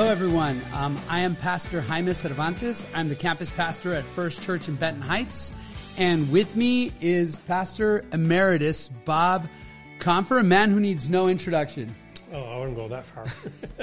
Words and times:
Hello, 0.00 0.10
everyone. 0.10 0.62
Um, 0.72 0.98
I 1.10 1.20
am 1.20 1.36
Pastor 1.36 1.82
Jaime 1.82 2.14
Cervantes. 2.14 2.86
I'm 2.94 3.10
the 3.10 3.14
campus 3.14 3.50
pastor 3.50 3.92
at 3.92 4.02
First 4.02 4.42
Church 4.42 4.66
in 4.66 4.76
Benton 4.76 5.02
Heights. 5.02 5.52
And 5.98 6.32
with 6.32 6.56
me 6.56 6.90
is 7.02 7.36
Pastor 7.36 8.06
Emeritus 8.10 8.88
Bob 8.88 9.46
Confer, 9.98 10.38
a 10.38 10.42
man 10.42 10.70
who 10.70 10.80
needs 10.80 11.10
no 11.10 11.28
introduction. 11.28 11.94
Oh, 12.32 12.42
I 12.42 12.58
wouldn't 12.58 12.78
go 12.78 12.88
that 12.88 13.04
far. 13.04 13.26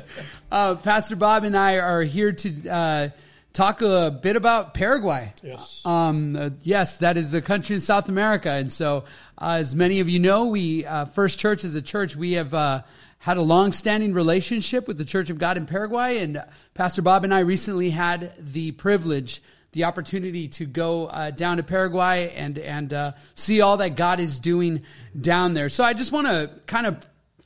uh, 0.52 0.76
Pastor 0.77 1.16
Bob 1.16 1.44
and 1.44 1.55
I 1.55 1.77
are 1.77 2.02
here 2.02 2.31
to 2.31 2.68
uh, 2.68 3.09
talk 3.54 3.84
a 3.84 4.09
bit 4.09 4.36
about 4.36 4.73
Paraguay. 4.73 5.31
Yes. 5.44 5.84
Um, 5.86 6.36
uh, 6.36 6.49
yes, 6.63 6.98
that 6.98 7.18
is 7.18 7.30
the 7.30 7.44
country 7.44 7.76
in 7.76 7.80
South 7.80 8.09
America. 8.09 8.49
And 8.49 8.73
so, 8.73 9.04
uh, 9.38 9.58
as 9.59 9.76
many 9.76 9.99
of 9.99 10.09
you 10.09 10.18
know, 10.18 10.45
we, 10.45 10.84
uh, 10.84 11.05
First 11.05 11.38
Church 11.38 11.63
is 11.63 11.76
a 11.76 11.81
church, 11.84 12.16
we 12.16 12.34
have 12.34 12.55
uh, 12.55 12.81
had 13.27 13.36
a 13.36 13.41
long-standing 13.41 14.13
relationship 14.13 14.88
with 14.88 14.98
the 14.98 15.04
Church 15.04 15.30
of 15.30 15.38
God 15.38 15.58
in 15.58 15.66
Paraguay, 15.66 16.20
and 16.20 16.41
Pastor 16.73 17.02
Bob 17.02 17.26
and 17.26 17.34
I 17.34 17.40
recently 17.40 17.90
had 17.90 18.31
the 18.40 18.72
privilege, 18.72 19.44
the 19.73 19.84
opportunity 19.84 20.48
to 20.48 20.66
go 20.66 21.08
uh, 21.08 21.31
down 21.31 21.58
to 21.58 21.63
Paraguay 21.63 22.34
and 22.34 22.58
and 22.58 22.94
uh, 22.94 23.12
see 23.36 23.59
all 23.59 23.76
that 23.77 23.98
God 23.98 24.22
is 24.22 24.40
doing 24.40 24.84
down 25.20 25.55
there. 25.55 25.67
So 25.67 25.84
I 25.84 25.91
just 25.91 26.13
want 26.13 26.27
to 26.27 26.52
kind 26.67 26.88
of 26.88 27.05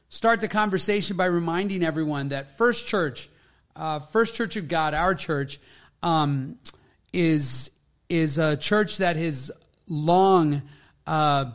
start 0.09 0.39
the 0.39 0.47
conversation 0.47 1.17
by 1.17 1.25
reminding 1.25 1.83
everyone 1.83 2.29
that 2.29 2.55
First 2.59 2.85
Church, 2.85 3.27
uh, 3.75 3.97
First 3.97 4.35
Church 4.35 4.57
of 4.57 4.67
God, 4.67 4.93
our 4.93 5.15
church, 5.15 5.59
um, 6.03 6.59
is 7.11 7.71
is 8.07 8.37
a 8.37 8.55
church 8.55 8.99
that 8.99 9.15
has 9.15 9.49
long 9.87 10.61
uh, 11.07 11.45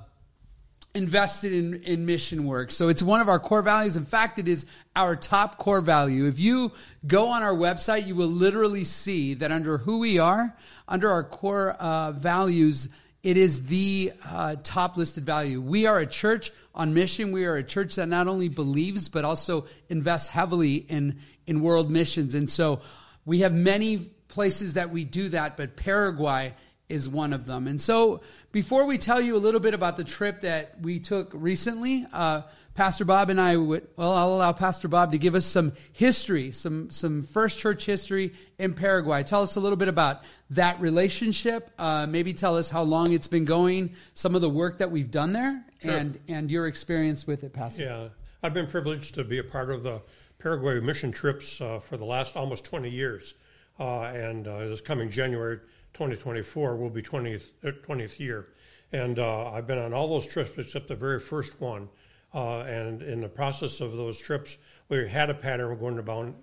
invested 0.97 1.53
in, 1.53 1.83
in 1.83 2.07
mission 2.07 2.45
work. 2.45 2.71
So 2.71 2.89
it's 2.89 3.03
one 3.03 3.21
of 3.21 3.29
our 3.29 3.39
core 3.39 3.63
values. 3.63 3.97
In 3.97 4.07
fact, 4.07 4.39
it 4.39 4.49
is 4.49 4.65
our 4.97 5.15
top 5.15 5.59
core 5.59 5.83
value. 5.83 6.27
If 6.27 6.39
you 6.39 6.73
go 7.07 7.29
on 7.29 7.43
our 7.43 7.55
website, 7.55 8.07
you 8.07 8.15
will 8.15 8.29
literally 8.29 8.85
see 8.85 9.35
that 9.35 9.53
under 9.53 9.77
who 9.79 9.99
we 9.99 10.19
are, 10.19 10.57
under 10.89 11.11
our 11.11 11.23
core 11.23 11.73
uh, 11.73 12.13
values, 12.13 12.89
it 13.23 13.37
is 13.37 13.67
the 13.67 14.13
uh, 14.25 14.57
top 14.63 14.97
listed 14.97 15.27
value. 15.27 15.61
We 15.61 15.87
are 15.87 15.99
a 15.99 16.07
church 16.07 16.51
on 16.75 16.95
mission. 16.95 17.31
We 17.31 17.45
are 17.45 17.57
a 17.57 17.65
church 17.65 17.97
that 17.97 18.09
not 18.09 18.27
only 18.27 18.49
believes, 18.49 19.09
but 19.09 19.25
also 19.25 19.67
invests 19.89 20.29
heavily 20.29 20.77
in, 20.77 21.21
in 21.47 21.61
world 21.61 21.91
missions. 21.91 22.35
And 22.35 22.49
so 22.49 22.81
we 23.25 23.41
have 23.41 23.53
many 23.53 23.99
places 24.29 24.75
that 24.75 24.91
we 24.91 25.05
do 25.05 25.29
that, 25.31 25.57
but 25.57 25.77
Paraguay 25.77 26.55
is 26.89 27.09
one 27.09 27.33
of 27.33 27.47
them. 27.47 27.67
And 27.67 27.81
so, 27.81 28.21
before 28.57 28.87
we 28.87 28.97
tell 28.97 29.21
you 29.21 29.37
a 29.37 29.43
little 29.47 29.61
bit 29.61 29.75
about 29.75 29.99
the 29.99 30.03
trip 30.03 30.41
that 30.41 30.81
we 30.81 30.99
took 30.99 31.29
recently, 31.35 32.07
uh, 32.11 32.41
Pastor 32.73 33.05
Bob 33.05 33.29
and 33.29 33.39
I 33.39 33.55
would, 33.55 33.87
well, 33.97 34.15
I'll 34.15 34.33
allow 34.33 34.53
Pastor 34.53 34.89
Bob 34.89 35.13
to 35.13 35.19
give 35.19 35.35
us 35.35 35.45
some 35.45 35.75
history, 35.93 36.53
some, 36.53 36.91
some 36.91 37.23
first 37.23 37.59
church 37.59 37.85
history 37.85 38.33
in 38.59 38.73
Paraguay. 38.73 39.25
Tell 39.25 39.43
us 39.43 39.57
a 39.57 39.61
little 39.61 39.77
bit 39.77 39.89
about 39.89 40.23
that 40.49 40.81
relationship. 40.81 41.71
Uh, 41.79 42.07
maybe 42.07 42.33
tell 42.33 42.57
us 42.57 42.71
how 42.71 42.83
long 42.83 43.13
it's 43.13 43.27
been 43.27 43.45
going, 43.45 43.95
some 44.15 44.35
of 44.35 44.41
the 44.41 44.49
work 44.49 44.79
that 44.79 44.91
we've 44.91 45.11
done 45.11 45.35
there, 45.35 45.63
Sure. 45.83 45.91
and, 45.91 46.19
and 46.27 46.51
your 46.51 46.67
experience 46.67 47.27
with 47.27 47.45
it, 47.45 47.53
Pastor. 47.53 47.83
yeah, 47.83 48.09
I've 48.43 48.55
been 48.55 48.69
privileged 48.69 49.17
to 49.17 49.25
be 49.25 49.37
a 49.37 49.45
part 49.45 49.69
of 49.69 49.83
the 49.83 50.01
Paraguay 50.39 50.81
mission 50.81 51.13
trips 51.13 51.61
uh, 51.61 51.79
for 51.79 51.99
the 51.99 52.07
last 52.07 52.39
almost 52.39 52.65
20 52.65 52.89
years. 52.89 53.35
Uh, 53.79 54.05
and 54.05 54.49
uh, 54.49 54.61
this 54.61 54.81
coming 54.81 55.11
January 55.11 55.59
2024 55.97 56.77
will 56.77 56.91
be 56.91 57.01
20th, 57.01 57.47
uh, 57.65 57.71
20th 57.71 58.19
year. 58.19 58.49
And 58.93 59.19
uh, 59.19 59.51
I've 59.51 59.67
been 59.67 59.79
on 59.79 59.95
all 59.95 60.09
those 60.09 60.27
trips 60.27 60.53
except 60.59 60.89
the 60.89 60.95
very 60.95 61.19
first 61.19 61.59
one. 61.59 61.89
Uh, 62.35 62.61
and 62.61 63.01
in 63.01 63.23
the 63.23 63.31
process 63.31 63.81
of 63.81 63.97
those 63.97 64.19
trips, 64.19 64.59
we 64.91 65.09
had 65.09 65.31
a 65.31 65.35
pattern 65.35 65.73
of 65.73 65.81
going 65.81 65.99
about, 65.99 66.35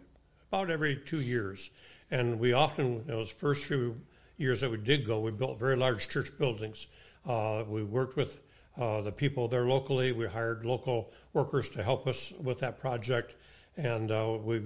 about 0.51 0.71
every 0.71 0.95
two 0.95 1.21
years. 1.21 1.69
And 2.09 2.39
we 2.39 2.53
often, 2.53 3.05
those 3.05 3.29
first 3.29 3.65
few 3.65 4.01
years 4.37 4.61
that 4.61 4.71
we 4.71 4.77
did 4.77 5.05
go, 5.05 5.19
we 5.19 5.29
built 5.29 5.59
very 5.59 5.75
large 5.75 6.09
church 6.09 6.35
buildings. 6.39 6.87
Uh, 7.23 7.63
we 7.67 7.83
worked 7.83 8.17
with 8.17 8.41
uh, 8.79 9.01
the 9.01 9.11
people 9.11 9.47
there 9.47 9.67
locally. 9.67 10.13
We 10.13 10.25
hired 10.25 10.65
local 10.65 11.11
workers 11.33 11.69
to 11.71 11.83
help 11.83 12.07
us 12.07 12.33
with 12.41 12.57
that 12.59 12.79
project, 12.79 13.35
and 13.77 14.11
uh, 14.11 14.35
we 14.43 14.63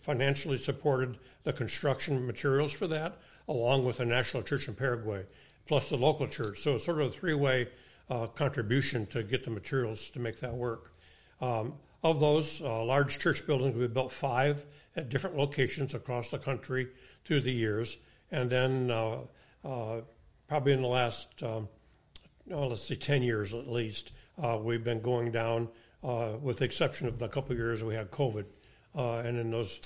financially 0.00 0.56
supported 0.56 1.18
the 1.44 1.52
construction 1.52 2.26
materials 2.26 2.72
for 2.72 2.86
that, 2.88 3.18
along 3.48 3.84
with 3.84 3.98
the 3.98 4.04
National 4.04 4.42
Church 4.42 4.68
in 4.68 4.74
Paraguay, 4.74 5.24
plus 5.66 5.88
the 5.90 5.96
local 5.96 6.26
church. 6.26 6.60
So 6.60 6.74
it's 6.74 6.84
sort 6.84 7.00
of 7.00 7.08
a 7.08 7.12
three-way 7.12 7.68
uh, 8.10 8.26
contribution 8.28 9.06
to 9.06 9.22
get 9.22 9.44
the 9.44 9.50
materials 9.50 10.10
to 10.10 10.18
make 10.18 10.38
that 10.40 10.54
work. 10.54 10.92
Um, 11.40 11.74
of 12.02 12.20
those 12.20 12.60
uh, 12.60 12.84
large 12.84 13.18
church 13.18 13.46
buildings, 13.46 13.76
we 13.76 13.86
built 13.86 14.12
five 14.12 14.64
at 14.96 15.08
different 15.08 15.36
locations 15.36 15.94
across 15.94 16.30
the 16.30 16.38
country 16.38 16.88
through 17.24 17.40
the 17.40 17.52
years, 17.52 17.96
and 18.30 18.50
then 18.50 18.90
uh, 18.90 19.18
uh, 19.64 20.00
probably 20.48 20.72
in 20.72 20.82
the 20.82 20.88
last 20.88 21.42
um, 21.42 21.68
let's 22.46 22.82
say 22.82 22.94
10 22.94 23.22
years 23.22 23.54
at 23.54 23.68
least, 23.68 24.12
uh, 24.42 24.58
we've 24.60 24.84
been 24.84 25.00
going 25.00 25.30
down, 25.30 25.68
uh, 26.02 26.32
with 26.40 26.58
the 26.58 26.64
exception 26.64 27.06
of 27.06 27.18
the 27.18 27.28
couple 27.28 27.52
of 27.52 27.58
years 27.58 27.84
we 27.84 27.94
had 27.94 28.10
COVID. 28.10 28.44
Uh, 28.94 29.16
and 29.18 29.38
in 29.38 29.50
those 29.50 29.80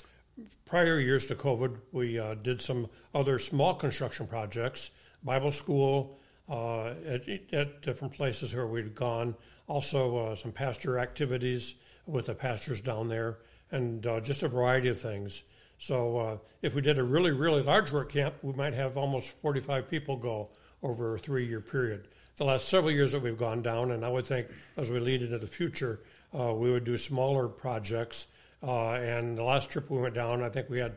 prior 0.65 0.99
years 0.99 1.25
to 1.27 1.35
COVID, 1.35 1.77
we 1.91 2.19
uh, 2.19 2.35
did 2.35 2.61
some 2.61 2.87
other 3.13 3.39
small 3.39 3.73
construction 3.73 4.27
projects, 4.27 4.91
Bible 5.23 5.51
school 5.51 6.19
uh, 6.49 6.93
at, 7.05 7.27
at 7.53 7.81
different 7.81 8.13
places 8.13 8.53
where 8.53 8.67
we'd 8.67 8.95
gone, 8.95 9.35
also 9.67 10.33
some 10.35 10.51
pastor 10.51 10.99
activities 10.99 11.75
with 12.05 12.27
the 12.27 12.33
pastors 12.33 12.81
down 12.81 13.09
there, 13.09 13.37
and 13.71 14.03
just 14.23 14.43
a 14.43 14.47
variety 14.47 14.87
of 14.87 14.99
things. 14.99 15.43
So 15.77 16.17
uh, 16.17 16.37
if 16.61 16.73
we 16.73 16.81
did 16.81 16.97
a 16.97 17.03
really, 17.03 17.31
really 17.31 17.61
large 17.61 17.91
work 17.91 18.11
camp, 18.11 18.35
we 18.41 18.53
might 18.53 18.73
have 18.73 18.97
almost 18.97 19.29
45 19.41 19.89
people 19.89 20.17
go 20.17 20.49
over 20.81 21.15
a 21.15 21.19
three-year 21.19 21.61
period. 21.61 22.07
The 22.37 22.45
last 22.45 22.67
several 22.67 22.91
years 22.91 23.11
that 23.11 23.21
we've 23.21 23.37
gone 23.37 23.61
down, 23.61 23.91
and 23.91 24.05
I 24.05 24.09
would 24.09 24.25
think 24.25 24.47
as 24.75 24.91
we 24.91 24.99
lead 24.99 25.21
into 25.21 25.37
the 25.37 25.47
future, 25.47 26.01
uh, 26.37 26.53
we 26.53 26.71
would 26.71 26.83
do 26.83 26.97
smaller 26.97 27.47
projects. 27.47 28.27
Uh, 28.63 28.93
and 28.93 29.37
the 29.37 29.43
last 29.43 29.69
trip 29.69 29.89
we 29.89 29.99
went 29.99 30.15
down, 30.15 30.41
I 30.41 30.49
think 30.49 30.69
we 30.69 30.79
had 30.79 30.95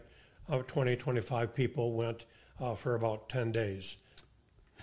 uh, 0.49 0.59
20, 0.63 0.97
25 0.97 1.55
people 1.55 1.93
went 1.93 2.25
uh, 2.59 2.75
for 2.75 2.95
about 2.95 3.29
10 3.29 3.53
days. 3.53 3.97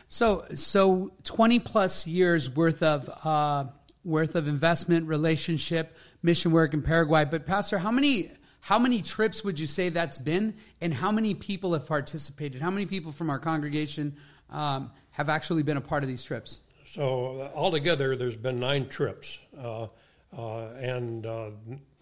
So, 0.09 0.45
so 0.53 1.11
twenty 1.23 1.59
plus 1.59 2.07
years 2.07 2.49
worth 2.49 2.81
of 2.81 3.09
uh, 3.25 3.65
worth 4.05 4.35
of 4.35 4.47
investment, 4.47 5.07
relationship, 5.07 5.97
mission 6.23 6.51
work 6.51 6.73
in 6.73 6.81
Paraguay. 6.81 7.25
But 7.25 7.45
Pastor, 7.45 7.77
how 7.77 7.91
many 7.91 8.31
how 8.61 8.79
many 8.79 9.01
trips 9.01 9.43
would 9.43 9.59
you 9.59 9.67
say 9.67 9.89
that's 9.89 10.19
been, 10.19 10.55
and 10.79 10.93
how 10.93 11.11
many 11.11 11.33
people 11.33 11.73
have 11.73 11.85
participated? 11.87 12.61
How 12.61 12.71
many 12.71 12.85
people 12.85 13.11
from 13.11 13.29
our 13.29 13.39
congregation 13.39 14.15
um, 14.49 14.91
have 15.11 15.29
actually 15.29 15.63
been 15.63 15.77
a 15.77 15.81
part 15.81 16.03
of 16.03 16.09
these 16.09 16.23
trips? 16.23 16.61
So 16.85 17.41
uh, 17.41 17.57
altogether, 17.57 18.15
there's 18.15 18.37
been 18.37 18.61
nine 18.61 18.87
trips, 18.87 19.39
uh, 19.61 19.87
uh, 20.35 20.67
and 20.79 21.25
uh, 21.25 21.51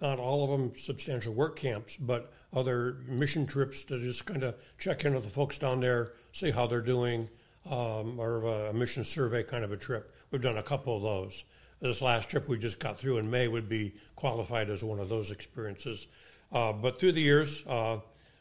not 0.02 0.20
all 0.20 0.44
of 0.44 0.50
them 0.50 0.76
substantial 0.76 1.34
work 1.34 1.56
camps, 1.56 1.96
but 1.96 2.32
other 2.54 2.98
mission 3.08 3.46
trips 3.46 3.84
to 3.84 4.00
just 4.00 4.26
kind 4.26 4.44
of 4.44 4.56
check 4.78 5.06
in 5.06 5.14
with 5.14 5.24
the 5.24 5.30
folks 5.30 5.58
down 5.58 5.80
there, 5.80 6.14
see 6.32 6.52
how 6.52 6.66
they're 6.66 6.82
doing, 6.82 7.30
um, 7.70 8.20
or 8.20 8.44
a 8.68 8.74
mission 8.74 9.04
survey 9.04 9.44
kind 9.44 9.64
of 9.64 9.72
a 9.72 9.78
trip. 9.78 10.14
We've 10.32 10.42
done 10.42 10.58
a 10.58 10.64
couple 10.64 10.98
of 10.98 11.04
those. 11.04 11.44
This 11.82 12.02
last 12.02 12.30
trip 12.30 12.48
we 12.48 12.58
just 12.58 12.80
got 12.80 12.98
through 12.98 13.18
in 13.18 13.30
May 13.30 13.48
would 13.48 13.68
be 13.68 13.94
qualified 14.16 14.70
as 14.70 14.84
one 14.84 15.00
of 15.00 15.10
those 15.10 15.32
experiences. 15.32 16.08
Uh, 16.52 16.72
but 16.72 17.00
through 17.00 17.12
the 17.12 17.22
years, 17.22 17.66
uh, 17.68 18.00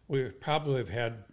we 0.08 0.28
probably 0.28 0.76
have 0.76 0.88
had 0.88 1.24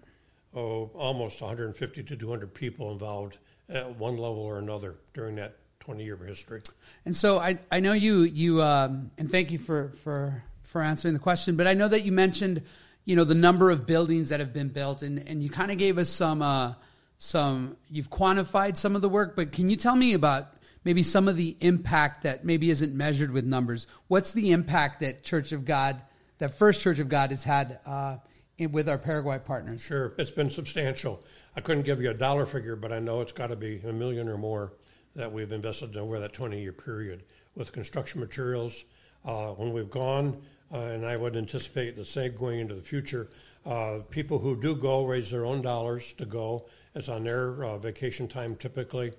oh, 0.56 0.90
almost 0.96 1.42
150 1.42 2.04
to 2.04 2.16
200 2.16 2.54
people 2.54 2.92
involved 2.92 3.38
at 3.70 3.98
one 3.98 4.18
level 4.18 4.40
or 4.40 4.60
another 4.60 4.96
during 5.14 5.36
that 5.36 5.58
20 5.82 6.04
year 6.04 6.16
history. 6.16 6.62
And 7.06 7.16
so 7.16 7.40
I, 7.40 7.58
I 7.72 7.82
know 7.82 7.94
you 7.94 8.22
you 8.22 8.62
um, 8.62 9.12
and 9.18 9.30
thank 9.30 9.52
you 9.52 9.58
for, 9.58 9.90
for 10.04 10.44
for 10.64 10.82
answering 10.82 11.14
the 11.14 11.20
question, 11.20 11.58
but 11.58 11.68
I 11.68 11.74
know 11.74 11.88
that 11.88 12.06
you 12.06 12.14
mentioned 12.14 12.62
you 13.04 13.16
know 13.16 13.24
the 13.24 13.36
number 13.36 13.72
of 13.72 13.86
buildings 13.86 14.30
that 14.30 14.40
have 14.40 14.54
been 14.54 14.70
built, 14.70 15.02
and, 15.02 15.28
and 15.28 15.44
you 15.44 15.50
kind 15.50 15.72
of 15.72 15.78
gave 15.78 15.98
us 15.98 16.08
some 16.08 16.42
uh, 16.42 16.76
some 17.18 17.76
you've 17.90 18.10
quantified 18.10 18.78
some 18.78 18.96
of 18.96 19.02
the 19.02 19.10
work, 19.10 19.36
but 19.36 19.52
can 19.52 19.70
you 19.70 19.76
tell 19.76 19.96
me 19.96 20.14
about 20.14 20.54
maybe 20.84 21.04
some 21.04 21.28
of 21.28 21.36
the 21.36 21.58
impact 21.60 22.24
that 22.24 22.46
maybe 22.46 22.70
isn't 22.70 22.94
measured 22.94 23.32
with 23.32 23.46
numbers? 23.46 23.88
What's 24.08 24.32
the 24.34 24.52
impact 24.52 25.02
that 25.02 25.24
Church 25.24 25.52
of 25.52 25.66
God, 25.66 26.02
that 26.38 26.56
First 26.56 26.82
Church 26.82 27.00
of 27.00 27.10
God, 27.10 27.32
has 27.32 27.44
had 27.44 27.80
uh, 27.86 28.18
in, 28.58 28.72
with 28.72 28.88
our 28.88 29.00
Paraguay 29.00 29.40
partners? 29.44 29.82
Sure, 29.82 30.14
it's 30.18 30.32
been 30.32 30.50
substantial. 30.50 31.24
I 31.56 31.62
couldn't 31.62 31.84
give 31.84 32.02
you 32.02 32.12
a 32.12 32.14
dollar 32.14 32.46
figure, 32.46 32.76
but 32.76 32.92
I 32.92 33.00
know 33.00 33.22
it's 33.22 33.34
got 33.34 33.48
to 33.48 33.56
be 33.56 33.82
a 33.84 33.92
million 33.92 34.30
or 34.30 34.38
more 34.38 34.74
that 35.16 35.32
we've 35.32 35.52
invested 35.52 35.98
over 35.98 36.20
that 36.20 36.34
20 36.34 36.62
year 36.62 36.72
period 36.72 37.24
with 37.56 37.72
construction 37.72 38.20
materials. 38.20 38.86
Uh, 39.24 39.50
when 39.50 39.72
we've 39.72 39.90
gone, 39.92 40.42
uh, 40.74 40.78
and 40.78 41.06
I 41.06 41.16
would 41.16 41.36
anticipate 41.36 41.96
the 41.96 42.06
same 42.06 42.36
going 42.36 42.60
into 42.60 42.74
the 42.74 42.82
future, 42.82 43.30
uh, 43.68 44.00
people 44.10 44.40
who 44.40 44.60
do 44.60 44.76
go 44.76 45.06
raise 45.06 45.30
their 45.30 45.46
own 45.46 45.62
dollars 45.62 46.14
to 46.14 46.26
go. 46.26 46.66
It's 46.96 47.08
on 47.08 47.24
their 47.24 47.64
uh, 47.64 47.78
vacation 47.78 48.28
time 48.28 48.56
typically, 48.56 49.12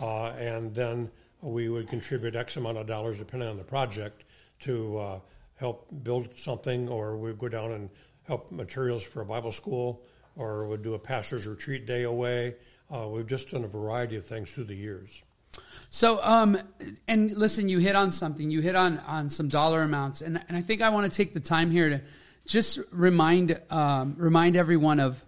uh, 0.00 0.30
and 0.32 0.74
then 0.74 1.10
we 1.40 1.70
would 1.70 1.88
contribute 1.88 2.36
X 2.36 2.58
amount 2.58 2.76
of 2.76 2.86
dollars 2.86 3.18
depending 3.18 3.48
on 3.48 3.56
the 3.56 3.64
project 3.64 4.24
to 4.60 4.98
uh, 4.98 5.20
help 5.54 5.86
build 6.02 6.36
something, 6.36 6.86
or 6.88 7.16
we 7.16 7.30
would 7.30 7.38
go 7.38 7.48
down 7.48 7.72
and 7.72 7.88
help 8.24 8.52
materials 8.52 9.02
for 9.02 9.22
a 9.22 9.24
Bible 9.24 9.52
school, 9.52 10.02
or 10.36 10.66
would 10.66 10.82
do 10.82 10.92
a 10.94 10.98
pastor's 10.98 11.46
retreat 11.46 11.86
day 11.86 12.02
away. 12.02 12.54
We've 12.90 13.26
just 13.26 13.50
done 13.50 13.64
a 13.64 13.68
variety 13.68 14.16
of 14.16 14.26
things 14.26 14.52
through 14.52 14.64
the 14.64 14.74
years. 14.74 15.22
So, 15.90 16.22
um, 16.22 16.58
and 17.08 17.30
listen, 17.30 17.68
you 17.68 17.78
hit 17.78 17.96
on 17.96 18.10
something. 18.10 18.50
You 18.50 18.60
hit 18.60 18.74
on 18.74 18.98
on 19.00 19.30
some 19.30 19.48
dollar 19.48 19.82
amounts, 19.82 20.20
and 20.20 20.40
and 20.48 20.56
I 20.56 20.62
think 20.62 20.82
I 20.82 20.90
want 20.90 21.10
to 21.10 21.16
take 21.16 21.34
the 21.34 21.40
time 21.40 21.70
here 21.70 21.88
to 21.90 22.00
just 22.46 22.78
remind 22.90 23.60
um, 23.70 24.14
remind 24.18 24.56
everyone 24.56 25.00
of 25.00 25.24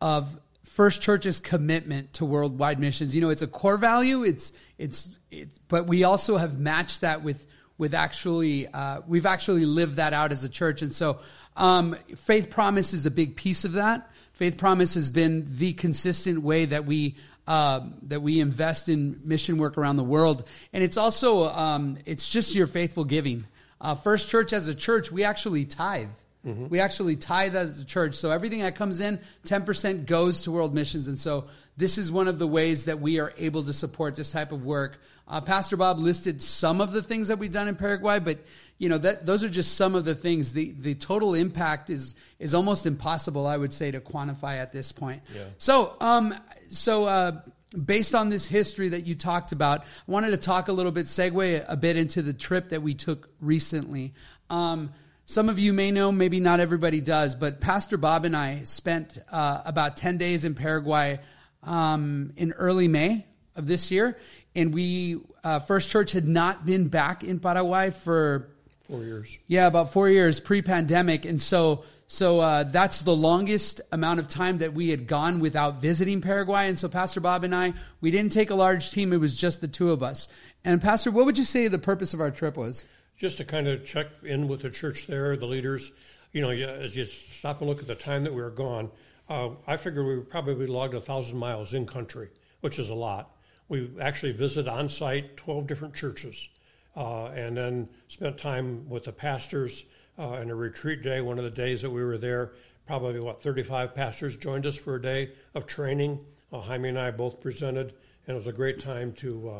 of 0.00 0.38
First 0.64 1.02
Church's 1.02 1.40
commitment 1.40 2.14
to 2.14 2.24
worldwide 2.24 2.78
missions. 2.78 3.14
You 3.14 3.20
know, 3.20 3.30
it's 3.30 3.42
a 3.42 3.46
core 3.46 3.76
value. 3.76 4.22
It's 4.22 4.52
it's 4.78 5.10
it's, 5.30 5.58
but 5.68 5.86
we 5.86 6.04
also 6.04 6.36
have 6.36 6.58
matched 6.58 7.00
that 7.00 7.22
with 7.22 7.46
with 7.78 7.94
actually 7.94 8.68
uh, 8.68 9.00
we've 9.06 9.26
actually 9.26 9.66
lived 9.66 9.96
that 9.96 10.12
out 10.12 10.30
as 10.32 10.44
a 10.44 10.48
church, 10.48 10.82
and 10.82 10.92
so 10.92 11.20
um, 11.56 11.96
faith 12.16 12.50
promise 12.50 12.92
is 12.92 13.06
a 13.06 13.10
big 13.10 13.36
piece 13.36 13.64
of 13.64 13.72
that. 13.72 14.08
Faith 14.32 14.56
Promise 14.56 14.94
has 14.94 15.10
been 15.10 15.46
the 15.58 15.74
consistent 15.74 16.42
way 16.42 16.64
that 16.64 16.86
we 16.86 17.16
uh, 17.46 17.80
that 18.02 18.22
we 18.22 18.40
invest 18.40 18.88
in 18.88 19.20
mission 19.24 19.58
work 19.58 19.76
around 19.78 19.96
the 19.96 20.04
world, 20.04 20.44
and 20.72 20.84
it's 20.84 20.96
also 20.96 21.48
um, 21.48 21.98
it's 22.04 22.28
just 22.28 22.54
your 22.54 22.66
faithful 22.66 23.04
giving. 23.04 23.44
Uh, 23.80 23.94
First 23.94 24.28
Church 24.28 24.52
as 24.52 24.68
a 24.68 24.74
church, 24.74 25.10
we 25.10 25.24
actually 25.24 25.64
tithe. 25.64 26.08
Mm-hmm. 26.46 26.68
We 26.68 26.80
actually 26.80 27.16
tithe 27.16 27.54
as 27.54 27.80
a 27.80 27.84
church, 27.84 28.14
so 28.14 28.30
everything 28.30 28.62
that 28.62 28.74
comes 28.74 29.00
in, 29.00 29.20
ten 29.44 29.64
percent 29.64 30.06
goes 30.06 30.42
to 30.42 30.52
world 30.52 30.74
missions, 30.74 31.08
and 31.08 31.18
so 31.18 31.46
this 31.76 31.98
is 31.98 32.12
one 32.12 32.28
of 32.28 32.38
the 32.38 32.46
ways 32.46 32.84
that 32.86 33.00
we 33.00 33.18
are 33.18 33.32
able 33.38 33.64
to 33.64 33.72
support 33.72 34.14
this 34.14 34.30
type 34.32 34.52
of 34.52 34.64
work. 34.64 35.00
Uh, 35.26 35.40
Pastor 35.40 35.76
Bob 35.76 35.98
listed 35.98 36.42
some 36.42 36.80
of 36.80 36.92
the 36.92 37.02
things 37.02 37.28
that 37.28 37.38
we've 37.38 37.52
done 37.52 37.68
in 37.68 37.76
Paraguay, 37.76 38.18
but 38.18 38.38
you 38.78 38.88
know 38.88 38.98
that 38.98 39.24
those 39.24 39.44
are 39.44 39.48
just 39.48 39.76
some 39.76 39.94
of 39.94 40.04
the 40.04 40.14
things. 40.14 40.52
The 40.52 40.72
the 40.72 40.94
total 40.96 41.34
impact 41.34 41.90
is 41.90 42.14
is 42.40 42.54
almost 42.54 42.86
impossible, 42.86 43.46
I 43.46 43.56
would 43.56 43.72
say, 43.72 43.92
to 43.92 44.00
quantify 44.00 44.58
at 44.58 44.72
this 44.72 44.90
point. 44.90 45.22
Yeah. 45.32 45.44
So 45.58 45.94
um 46.00 46.34
so 46.72 47.04
uh, 47.04 47.40
based 47.84 48.14
on 48.14 48.28
this 48.28 48.46
history 48.46 48.90
that 48.90 49.06
you 49.06 49.14
talked 49.14 49.52
about, 49.52 49.80
I 49.80 49.84
wanted 50.10 50.30
to 50.30 50.36
talk 50.36 50.68
a 50.68 50.72
little 50.72 50.92
bit, 50.92 51.06
segue 51.06 51.64
a 51.66 51.76
bit 51.76 51.96
into 51.96 52.22
the 52.22 52.32
trip 52.32 52.70
that 52.70 52.82
we 52.82 52.94
took 52.94 53.28
recently. 53.40 54.14
Um, 54.50 54.92
some 55.24 55.48
of 55.48 55.58
you 55.58 55.72
may 55.72 55.90
know, 55.90 56.10
maybe 56.10 56.40
not 56.40 56.60
everybody 56.60 57.00
does, 57.00 57.34
but 57.34 57.60
Pastor 57.60 57.96
Bob 57.96 58.24
and 58.24 58.36
I 58.36 58.64
spent 58.64 59.18
uh, 59.30 59.62
about 59.64 59.96
10 59.96 60.18
days 60.18 60.44
in 60.44 60.54
Paraguay 60.54 61.20
um, 61.62 62.32
in 62.36 62.52
early 62.52 62.88
May 62.88 63.24
of 63.54 63.66
this 63.66 63.90
year. 63.90 64.18
And 64.54 64.74
we, 64.74 65.20
uh, 65.44 65.60
First 65.60 65.90
Church 65.90 66.12
had 66.12 66.26
not 66.26 66.66
been 66.66 66.88
back 66.88 67.24
in 67.24 67.38
Paraguay 67.38 67.90
for 67.90 68.48
Four 68.92 69.04
years. 69.04 69.38
Yeah, 69.46 69.68
about 69.68 69.92
four 69.92 70.10
years 70.10 70.40
pre-pandemic, 70.40 71.24
and 71.24 71.40
so 71.40 71.84
so 72.12 72.40
uh, 72.40 72.64
that's 72.64 73.00
the 73.00 73.16
longest 73.16 73.80
amount 73.90 74.20
of 74.20 74.28
time 74.28 74.58
that 74.58 74.74
we 74.74 74.90
had 74.90 75.06
gone 75.06 75.40
without 75.40 75.80
visiting 75.80 76.20
Paraguay. 76.20 76.68
And 76.68 76.78
so 76.78 76.86
Pastor 76.86 77.20
Bob 77.20 77.42
and 77.42 77.54
I, 77.54 77.72
we 78.02 78.10
didn't 78.10 78.32
take 78.32 78.50
a 78.50 78.54
large 78.54 78.90
team; 78.90 79.14
it 79.14 79.16
was 79.16 79.34
just 79.34 79.62
the 79.62 79.66
two 79.66 79.90
of 79.90 80.02
us. 80.02 80.28
And 80.62 80.78
Pastor, 80.78 81.10
what 81.10 81.24
would 81.24 81.38
you 81.38 81.44
say 81.44 81.68
the 81.68 81.78
purpose 81.78 82.12
of 82.12 82.20
our 82.20 82.30
trip 82.30 82.58
was? 82.58 82.84
Just 83.16 83.38
to 83.38 83.46
kind 83.46 83.66
of 83.66 83.86
check 83.86 84.08
in 84.24 84.46
with 84.46 84.60
the 84.60 84.68
church 84.68 85.06
there, 85.06 85.38
the 85.38 85.46
leaders. 85.46 85.90
You 86.32 86.42
know, 86.42 86.50
as 86.50 86.94
you 86.94 87.06
stop 87.06 87.62
and 87.62 87.70
look 87.70 87.80
at 87.80 87.86
the 87.86 87.94
time 87.94 88.24
that 88.24 88.34
we 88.34 88.42
were 88.42 88.50
gone, 88.50 88.90
uh, 89.30 89.48
I 89.66 89.78
figured 89.78 90.04
we 90.04 90.20
probably 90.20 90.66
logged 90.66 90.92
a 90.92 91.00
thousand 91.00 91.38
miles 91.38 91.72
in 91.72 91.86
country, 91.86 92.28
which 92.60 92.78
is 92.78 92.90
a 92.90 92.94
lot. 92.94 93.34
We 93.70 93.90
actually 94.02 94.32
visited 94.32 94.68
on 94.68 94.90
site 94.90 95.38
twelve 95.38 95.66
different 95.66 95.94
churches 95.94 96.50
uh, 96.94 97.28
and 97.28 97.56
then 97.56 97.88
spent 98.08 98.36
time 98.36 98.86
with 98.90 99.04
the 99.04 99.12
pastors 99.12 99.86
uh, 100.22 100.34
in 100.40 100.50
a 100.50 100.54
retreat 100.54 101.02
day. 101.02 101.20
One 101.20 101.38
of 101.38 101.44
the 101.44 101.50
days 101.50 101.82
that 101.82 101.90
we 101.90 102.02
were 102.02 102.18
there, 102.18 102.52
probably 102.86 103.18
what 103.18 103.42
35 103.42 103.94
pastors 103.94 104.36
joined 104.36 104.66
us 104.66 104.76
for 104.76 104.94
a 104.94 105.02
day 105.02 105.30
of 105.54 105.66
training. 105.66 106.20
Uh, 106.52 106.60
Jaime 106.60 106.90
and 106.90 106.98
I 106.98 107.10
both 107.10 107.40
presented, 107.40 107.94
and 108.26 108.34
it 108.34 108.34
was 108.34 108.46
a 108.46 108.52
great 108.52 108.78
time 108.78 109.12
to 109.14 109.50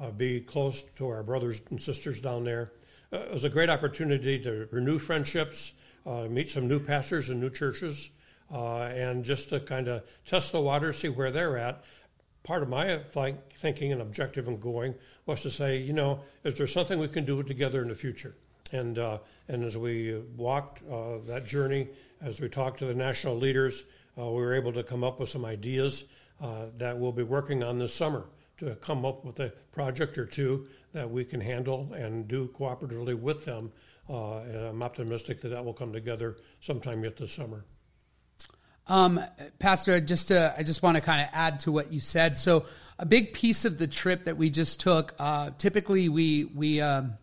uh, 0.00 0.04
uh, 0.04 0.10
be 0.10 0.40
close 0.40 0.82
to 0.96 1.08
our 1.08 1.22
brothers 1.22 1.62
and 1.70 1.80
sisters 1.80 2.20
down 2.20 2.42
there. 2.42 2.72
Uh, 3.12 3.18
it 3.18 3.32
was 3.32 3.44
a 3.44 3.48
great 3.48 3.70
opportunity 3.70 4.38
to 4.40 4.68
renew 4.72 4.98
friendships, 4.98 5.74
meet 6.28 6.48
some 6.48 6.66
new 6.66 6.80
pastors 6.80 7.28
and 7.28 7.38
new 7.38 7.50
churches. 7.50 8.08
and 8.50 9.24
just 9.24 9.50
to 9.50 9.60
kind 9.60 9.88
of 9.88 10.02
test 10.24 10.52
the 10.52 10.60
water, 10.60 10.92
see 10.92 11.08
where 11.08 11.30
they're 11.30 11.58
at 11.58 11.84
part 12.44 12.62
of 12.62 12.68
my 12.68 12.98
thinking 13.56 13.92
and 13.92 14.00
objective 14.00 14.48
in 14.48 14.58
going 14.58 14.94
was 15.26 15.42
to 15.42 15.50
say, 15.50 15.76
you 15.76 15.92
know, 15.92 16.20
is 16.44 16.54
there 16.54 16.66
something 16.66 16.98
we 16.98 17.08
can 17.08 17.26
do 17.26 17.42
together 17.42 17.82
in 17.82 17.88
the 17.88 17.94
future? 17.94 18.34
And 18.72 18.98
uh, 18.98 19.18
and 19.48 19.64
as 19.64 19.76
we 19.76 20.20
walked 20.36 20.82
uh, 20.90 21.18
that 21.26 21.46
journey, 21.46 21.88
as 22.20 22.40
we 22.40 22.48
talked 22.48 22.78
to 22.80 22.86
the 22.86 22.94
national 22.94 23.36
leaders, 23.36 23.84
uh, 24.18 24.26
we 24.26 24.42
were 24.42 24.54
able 24.54 24.72
to 24.72 24.82
come 24.82 25.04
up 25.04 25.20
with 25.20 25.28
some 25.28 25.44
ideas 25.44 26.04
uh, 26.40 26.66
that 26.76 26.98
we'll 26.98 27.12
be 27.12 27.22
working 27.22 27.62
on 27.62 27.78
this 27.78 27.94
summer 27.94 28.26
to 28.58 28.74
come 28.76 29.04
up 29.04 29.24
with 29.24 29.38
a 29.40 29.52
project 29.72 30.18
or 30.18 30.26
two 30.26 30.66
that 30.92 31.10
we 31.10 31.24
can 31.24 31.40
handle 31.40 31.92
and 31.94 32.26
do 32.28 32.48
cooperatively 32.48 33.18
with 33.18 33.44
them. 33.44 33.72
Uh, 34.08 34.38
and 34.38 34.56
I'm 34.56 34.82
optimistic 34.82 35.40
that 35.42 35.48
that 35.48 35.64
will 35.64 35.74
come 35.74 35.92
together 35.92 36.36
sometime 36.60 37.04
yet 37.04 37.16
this 37.16 37.32
summer. 37.32 37.64
Um, 38.86 39.20
Pastor, 39.58 40.00
just 40.00 40.28
to, 40.28 40.54
I 40.56 40.62
just 40.62 40.82
want 40.82 40.96
to 40.96 41.02
kind 41.02 41.20
of 41.20 41.28
add 41.32 41.60
to 41.60 41.72
what 41.72 41.92
you 41.92 42.00
said. 42.00 42.36
So, 42.36 42.64
a 42.98 43.06
big 43.06 43.32
piece 43.32 43.64
of 43.64 43.78
the 43.78 43.86
trip 43.86 44.24
that 44.24 44.36
we 44.36 44.50
just 44.50 44.80
took. 44.80 45.14
Uh, 45.18 45.50
typically, 45.56 46.08
we 46.08 46.44
we 46.46 46.80
um, 46.80 47.14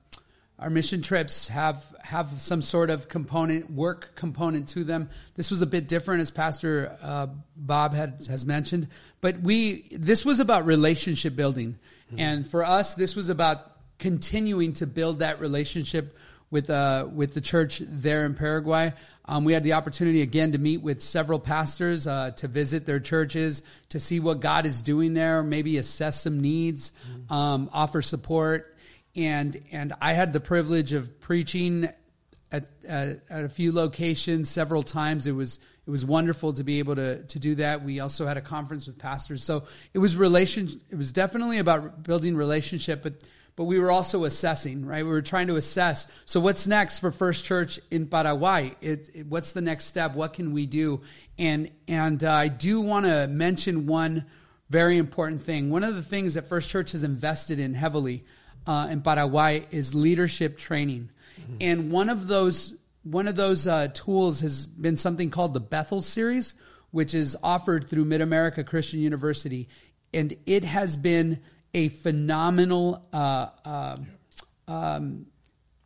our 0.58 0.70
mission 0.70 1.02
trips 1.02 1.48
have 1.50 1.84
have 2.02 2.40
some 2.40 2.62
sort 2.62 2.90
of 2.90 3.10
component, 3.10 3.70
work 3.72 4.16
component 4.16 4.70
to 4.70 4.84
them. 4.84 5.10
This 5.36 5.52
was 5.52 5.62
a 5.62 5.66
bit 5.66 5.88
different, 5.88 6.22
as 6.22 6.32
Pastor 6.32 6.98
uh, 7.02 7.28
Bob 7.58 7.94
had, 7.94 8.22
has 8.30 8.46
mentioned. 8.46 8.88
But 9.22 9.42
we 9.42 9.88
this 9.92 10.24
was 10.24 10.40
about 10.40 10.66
relationship 10.66 11.36
building, 11.36 11.78
mm-hmm. 12.08 12.20
and 12.20 12.48
for 12.48 12.64
us, 12.64 12.96
this 12.96 13.16
was 13.16 13.30
about 13.30 13.72
continuing 14.00 14.74
to 14.74 14.88
build 14.88 15.20
that 15.20 15.40
relationship 15.40 16.16
with 16.52 16.70
uh, 16.70 17.08
with 17.12 17.34
the 17.34 17.42
church 17.42 17.82
there 17.86 18.26
in 18.26 18.34
Paraguay. 18.34 18.94
Um, 19.28 19.44
we 19.44 19.54
had 19.54 19.64
the 19.64 19.74
opportunity 19.74 20.22
again 20.22 20.52
to 20.52 20.60
meet 20.60 20.82
with 20.82 21.02
several 21.02 21.40
pastors, 21.40 22.06
uh, 22.06 22.32
to 22.38 22.48
visit 22.48 22.86
their 22.86 23.00
churches, 23.00 23.64
to 23.90 24.00
see 24.00 24.20
what 24.20 24.40
God 24.40 24.68
is 24.68 24.84
doing 24.84 25.16
there, 25.16 25.42
maybe 25.42 25.78
assess 25.78 26.22
some 26.22 26.42
needs, 26.42 26.92
um, 27.32 27.70
offer 27.74 28.04
support. 28.04 28.75
And, 29.16 29.62
and 29.72 29.94
I 30.02 30.14
had 30.14 30.34
the 30.34 30.40
privilege 30.40 30.94
of 30.94 31.20
preaching 31.22 31.90
at, 32.52 32.66
at, 32.88 33.22
at, 33.30 33.46
a 33.46 33.50
few 33.50 33.72
locations 33.72 34.50
several 34.50 34.84
times. 34.84 35.28
It 35.28 35.32
was, 35.32 35.60
it 35.88 35.90
was 35.92 36.06
wonderful 36.06 36.54
to 36.54 36.64
be 36.64 36.80
able 36.80 36.96
to, 36.96 37.24
to 37.24 37.40
do 37.40 37.56
that. 37.56 37.84
We 37.84 38.00
also 38.00 38.26
had 38.26 38.38
a 38.38 38.42
conference 38.42 38.88
with 38.88 38.98
pastors. 38.98 39.44
So 39.44 39.64
it 39.94 40.00
was 40.00 40.18
relation, 40.18 40.82
it 40.90 40.96
was 40.96 41.12
definitely 41.12 41.60
about 41.60 42.04
building 42.04 42.36
relationship, 42.36 43.04
but 43.04 43.24
but 43.56 43.66
we 43.66 43.80
were 43.80 43.92
also 43.92 44.26
assessing, 44.26 44.86
right? 44.86 45.04
We 45.04 45.10
were 45.10 45.22
trying 45.22 45.48
to 45.48 45.56
assess. 45.56 46.08
So, 46.26 46.42
what's 46.42 46.68
next 46.68 47.00
for 47.00 47.12
First 47.12 47.46
Church 47.46 47.80
in 47.90 48.08
Paraguay? 48.08 48.76
It, 48.82 49.10
it, 49.14 49.28
what's 49.28 49.54
the 49.54 49.62
next 49.62 49.86
step? 49.86 50.14
What 50.14 50.34
can 50.34 50.52
we 50.52 50.66
do? 50.66 51.02
And 51.38 51.72
and 51.88 52.22
uh, 52.24 52.34
I 52.34 52.50
do 52.50 52.82
want 52.82 53.06
to 53.06 53.28
mention 53.28 53.88
one 53.88 54.26
very 54.70 54.98
important 54.98 55.42
thing. 55.42 55.70
One 55.70 55.84
of 55.84 55.96
the 55.96 56.02
things 56.02 56.34
that 56.34 56.50
First 56.50 56.70
Church 56.70 56.92
has 56.92 57.04
invested 57.04 57.60
in 57.60 57.76
heavily 57.76 58.26
uh, 58.68 58.88
in 58.90 59.02
Paraguay 59.02 59.66
is 59.72 59.94
leadership 59.94 60.58
training, 60.58 61.10
mm-hmm. 61.40 61.58
and 61.62 61.92
one 61.92 62.10
of 62.10 62.28
those 62.28 62.76
one 63.04 63.28
of 63.28 63.36
those 63.36 63.68
uh, 63.68 63.88
tools 63.94 64.42
has 64.42 64.66
been 64.66 64.98
something 64.98 65.30
called 65.30 65.54
the 65.54 65.60
Bethel 65.60 66.02
series, 66.02 66.56
which 66.90 67.14
is 67.14 67.38
offered 67.44 67.88
through 67.90 68.06
Mid 68.06 68.22
America 68.22 68.64
Christian 68.64 69.00
University, 69.00 69.70
and 70.14 70.36
it 70.46 70.64
has 70.64 70.98
been 70.98 71.40
a 71.74 71.90
phenomenal 71.90 73.06
uh, 73.14 73.50
uh, 73.64 73.98
um, 74.68 75.28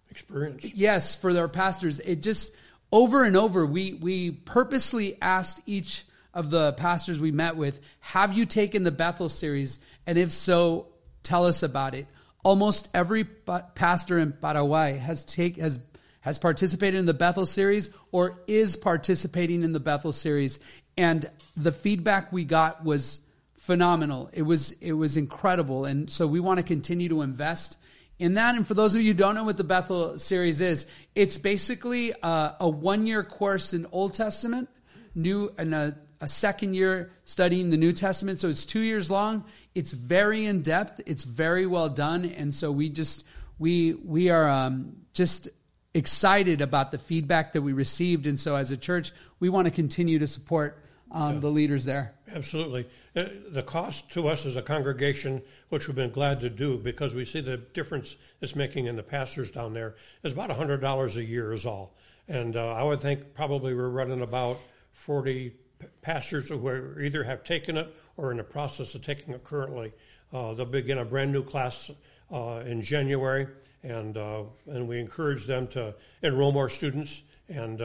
experience. 0.09 0.73
Yes, 0.73 1.15
for 1.15 1.33
their 1.33 1.47
pastors, 1.47 1.99
it 1.99 2.21
just 2.21 2.55
over 2.91 3.23
and 3.23 3.35
over 3.35 3.65
we 3.65 3.93
we 3.93 4.31
purposely 4.31 5.17
asked 5.21 5.61
each 5.65 6.05
of 6.33 6.51
the 6.51 6.73
pastors 6.73 7.19
we 7.19 7.31
met 7.31 7.57
with, 7.57 7.81
"Have 7.99 8.33
you 8.33 8.45
taken 8.45 8.83
the 8.83 8.91
Bethel 8.91 9.27
series? 9.27 9.79
And 10.07 10.17
if 10.17 10.31
so, 10.31 10.87
tell 11.21 11.45
us 11.45 11.63
about 11.63 11.95
it." 11.95 12.07
Almost 12.43 12.89
every 12.93 13.25
pastor 13.25 14.17
in 14.17 14.33
Paraguay 14.33 14.97
has 14.97 15.25
take 15.25 15.57
has 15.57 15.79
has 16.21 16.37
participated 16.37 16.99
in 16.99 17.05
the 17.05 17.13
Bethel 17.13 17.45
series 17.45 17.89
or 18.11 18.41
is 18.47 18.75
participating 18.75 19.63
in 19.63 19.73
the 19.73 19.79
Bethel 19.79 20.13
series, 20.13 20.59
and 20.97 21.29
the 21.55 21.71
feedback 21.71 22.31
we 22.31 22.43
got 22.43 22.83
was 22.83 23.21
phenomenal. 23.55 24.29
It 24.33 24.43
was 24.43 24.71
it 24.71 24.93
was 24.93 25.17
incredible, 25.17 25.85
and 25.85 26.09
so 26.09 26.27
we 26.27 26.39
want 26.39 26.59
to 26.59 26.63
continue 26.63 27.09
to 27.09 27.21
invest 27.21 27.77
in 28.19 28.35
that. 28.35 28.55
And 28.55 28.67
for 28.67 28.73
those 28.73 28.95
of 28.95 29.01
you 29.01 29.13
who 29.13 29.17
don't 29.17 29.35
know 29.35 29.43
what 29.43 29.57
the 29.57 29.63
Bethel 29.63 30.17
series 30.17 30.61
is, 30.61 30.85
it's 31.15 31.37
basically 31.37 32.13
uh, 32.13 32.27
a, 32.29 32.55
a 32.61 32.69
one 32.69 33.07
year 33.07 33.23
course 33.23 33.73
in 33.73 33.85
Old 33.91 34.13
Testament, 34.13 34.69
new 35.15 35.53
and 35.57 35.73
a, 35.73 35.97
a 36.21 36.27
second 36.27 36.73
year 36.73 37.11
studying 37.25 37.69
the 37.69 37.77
New 37.77 37.93
Testament. 37.93 38.39
So 38.39 38.49
it's 38.49 38.65
two 38.65 38.81
years 38.81 39.09
long. 39.09 39.45
It's 39.79 39.93
very 39.93 40.45
in 40.45 40.61
depth. 40.61 40.99
It's 41.05 41.23
very 41.23 41.65
well 41.65 41.87
done, 41.87 42.25
and 42.25 42.53
so 42.53 42.69
we 42.69 42.89
just 42.89 43.23
we 43.59 43.93
we 43.93 44.29
are 44.29 44.49
um, 44.49 44.97
just 45.13 45.47
excited 45.93 46.59
about 46.59 46.91
the 46.91 46.97
feedback 46.97 47.53
that 47.53 47.61
we 47.61 47.71
received. 47.71 48.27
And 48.27 48.37
so, 48.37 48.57
as 48.57 48.71
a 48.71 48.77
church, 48.77 49.13
we 49.39 49.47
want 49.47 49.67
to 49.67 49.71
continue 49.71 50.19
to 50.19 50.27
support 50.27 50.83
um, 51.11 51.35
yeah. 51.35 51.39
the 51.39 51.47
leaders 51.47 51.85
there. 51.85 52.13
Absolutely. 52.29 52.89
Uh, 53.15 53.23
the 53.51 53.63
cost 53.63 54.11
to 54.11 54.27
us 54.27 54.45
as 54.45 54.57
a 54.57 54.61
congregation, 54.61 55.41
which 55.69 55.87
we've 55.87 55.95
been 55.95 56.11
glad 56.11 56.41
to 56.41 56.49
do 56.49 56.77
because 56.77 57.15
we 57.15 57.23
see 57.23 57.39
the 57.39 57.55
difference 57.55 58.17
it's 58.41 58.57
making 58.57 58.87
in 58.87 58.97
the 58.97 59.03
pastors 59.03 59.49
down 59.49 59.73
there, 59.73 59.95
is 60.23 60.33
about 60.33 60.49
$100 60.49 61.15
a 61.15 61.23
year, 61.23 61.53
is 61.53 61.65
all. 61.65 61.95
And 62.27 62.57
uh, 62.57 62.73
I 62.73 62.83
would 62.83 62.99
think 62.99 63.33
probably 63.33 63.73
we're 63.73 63.87
running 63.87 64.19
about 64.19 64.59
40 64.91 65.53
pastors 66.01 66.49
who 66.49 66.99
either 66.99 67.23
have 67.23 67.43
taken 67.43 67.77
it 67.77 67.95
or 68.19 68.31
in 68.31 68.37
the 68.37 68.43
process 68.43 68.95
of 68.95 69.01
taking 69.01 69.33
it 69.33 69.43
currently. 69.43 69.93
Uh, 70.33 70.53
they'll 70.53 70.65
begin 70.65 70.97
a 70.97 71.05
brand 71.05 71.31
new 71.31 71.43
class 71.43 71.89
uh, 72.31 72.61
in 72.65 72.81
January, 72.81 73.47
and 73.83 74.17
uh, 74.17 74.43
and 74.67 74.87
we 74.87 74.99
encourage 74.99 75.45
them 75.45 75.67
to 75.67 75.93
enroll 76.21 76.51
more 76.51 76.69
students. 76.69 77.21
And 77.47 77.79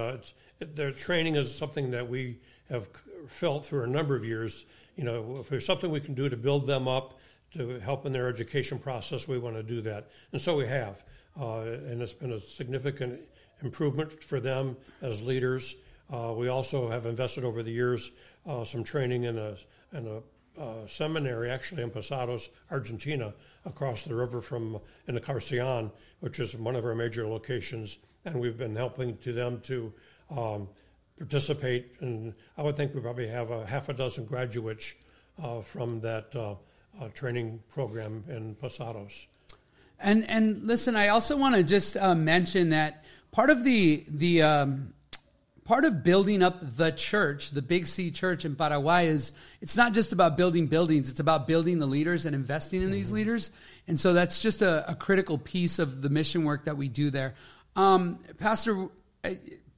their 0.60 0.92
training 0.92 1.36
is 1.36 1.54
something 1.54 1.90
that 1.92 2.06
we 2.06 2.38
have 2.68 2.88
felt 3.28 3.64
through 3.64 3.84
a 3.84 3.86
number 3.86 4.14
of 4.14 4.24
years. 4.24 4.66
You 4.96 5.04
know, 5.04 5.38
if 5.40 5.48
there's 5.48 5.64
something 5.64 5.90
we 5.90 6.00
can 6.00 6.14
do 6.14 6.28
to 6.28 6.36
build 6.36 6.66
them 6.66 6.86
up, 6.86 7.18
to 7.52 7.78
help 7.78 8.04
in 8.04 8.12
their 8.12 8.28
education 8.28 8.78
process, 8.78 9.26
we 9.26 9.38
want 9.38 9.56
to 9.56 9.62
do 9.62 9.80
that, 9.82 10.10
and 10.32 10.42
so 10.42 10.56
we 10.56 10.66
have. 10.66 11.04
Uh, 11.40 11.60
and 11.60 12.02
it's 12.02 12.12
been 12.12 12.32
a 12.32 12.40
significant 12.40 13.20
improvement 13.62 14.22
for 14.22 14.40
them 14.40 14.76
as 15.00 15.22
leaders. 15.22 15.76
Uh, 16.12 16.32
we 16.36 16.48
also 16.48 16.88
have 16.90 17.06
invested 17.06 17.44
over 17.44 17.62
the 17.62 17.70
years 17.70 18.10
uh, 18.46 18.64
some 18.64 18.84
training 18.84 19.24
in 19.24 19.38
a 19.38 19.56
in 19.94 20.06
a 20.06 20.88
seminary, 20.88 21.50
actually 21.50 21.82
in 21.82 21.90
Posadas, 21.90 22.48
Argentina, 22.70 23.32
across 23.64 24.04
the 24.04 24.14
river 24.14 24.40
from 24.40 24.78
Encarnacion, 25.08 25.90
which 26.20 26.38
is 26.38 26.56
one 26.56 26.76
of 26.76 26.84
our 26.84 26.94
major 26.94 27.26
locations, 27.26 27.98
and 28.24 28.40
we've 28.40 28.58
been 28.58 28.76
helping 28.76 29.16
to 29.18 29.32
them 29.32 29.60
to 29.62 29.92
um, 30.30 30.68
participate. 31.18 31.92
And 32.00 32.34
I 32.56 32.62
would 32.62 32.76
think 32.76 32.94
we 32.94 33.00
probably 33.00 33.28
have 33.28 33.50
a 33.50 33.66
half 33.66 33.88
a 33.88 33.92
dozen 33.92 34.26
graduates 34.26 34.94
uh, 35.42 35.60
from 35.60 36.00
that 36.00 36.34
uh, 36.36 36.54
uh, 37.00 37.08
training 37.08 37.62
program 37.68 38.24
in 38.28 38.54
Posadas. 38.56 39.26
And 40.00 40.28
and 40.28 40.64
listen, 40.64 40.96
I 40.96 41.08
also 41.08 41.36
want 41.36 41.54
to 41.54 41.62
just 41.62 41.96
uh, 41.96 42.14
mention 42.14 42.70
that 42.70 43.04
part 43.30 43.50
of 43.50 43.64
the 43.64 44.04
the 44.08 44.42
um, 44.42 44.92
part 45.64 45.84
of 45.84 46.02
building 46.02 46.42
up 46.42 46.76
the 46.76 46.90
church, 46.92 47.50
the 47.50 47.62
Big 47.62 47.86
C 47.86 48.10
Church 48.10 48.44
in 48.44 48.54
Paraguay, 48.54 49.08
is 49.08 49.32
it's 49.60 49.76
not 49.76 49.92
just 49.92 50.12
about 50.12 50.36
building 50.36 50.66
buildings; 50.66 51.10
it's 51.10 51.20
about 51.20 51.46
building 51.46 51.78
the 51.78 51.86
leaders 51.86 52.26
and 52.26 52.34
investing 52.34 52.80
in 52.80 52.86
mm-hmm. 52.86 52.94
these 52.94 53.10
leaders. 53.10 53.50
And 53.86 53.98
so 53.98 54.12
that's 54.12 54.38
just 54.38 54.62
a, 54.62 54.90
a, 54.90 54.94
critical 54.94 55.36
piece 55.36 55.78
of 55.78 56.00
the 56.00 56.08
mission 56.08 56.44
work 56.44 56.64
that 56.64 56.78
we 56.78 56.88
do 56.88 57.10
there. 57.10 57.34
Um, 57.76 58.20
Pastor, 58.38 58.88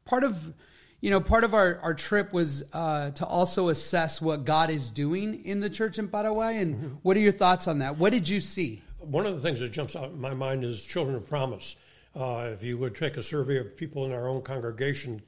part 0.05 0.23
of 0.23 0.55
you 1.01 1.11
know 1.11 1.21
part 1.21 1.45
of 1.45 1.55
our, 1.55 1.79
our 1.81 1.95
trip 1.95 2.33
was 2.33 2.65
uh, 2.73 3.11
to 3.13 3.27
also 3.27 3.69
assess 3.69 4.21
what 4.21 4.45
God 4.45 4.71
is 4.71 4.91
doing 4.91 5.45
in 5.45 5.61
the 5.61 5.71
church 5.71 5.99
in 5.99 6.09
Paraguay. 6.09 6.59
And 6.59 6.75
mm-hmm. 6.75 6.87
what 7.03 7.17
are 7.17 7.21
your 7.21 7.33
thoughts 7.33 7.69
on 7.69 7.79
that? 7.81 7.97
What 7.99 8.13
did 8.13 8.29
you 8.29 8.41
see? 8.41 8.83
One 8.99 9.27
of 9.27 9.37
the 9.37 9.41
things 9.41 9.61
that 9.61 9.71
jumps 9.71 9.95
out 9.95 10.11
in 10.11 10.21
my 10.21 10.35
mind 10.35 10.65
is 10.65 10.85
Children 10.85 11.17
of 11.17 11.29
Promise. 11.29 11.77
Uh, 12.15 12.51
if 12.55 12.63
you 12.63 12.79
would 12.79 12.97
take 12.97 13.19
a 13.19 13.23
survey 13.23 13.59
of 13.59 13.77
people 13.77 14.07
in 14.07 14.13
our 14.13 14.27
own 14.27 14.41
congregation, 14.41 15.23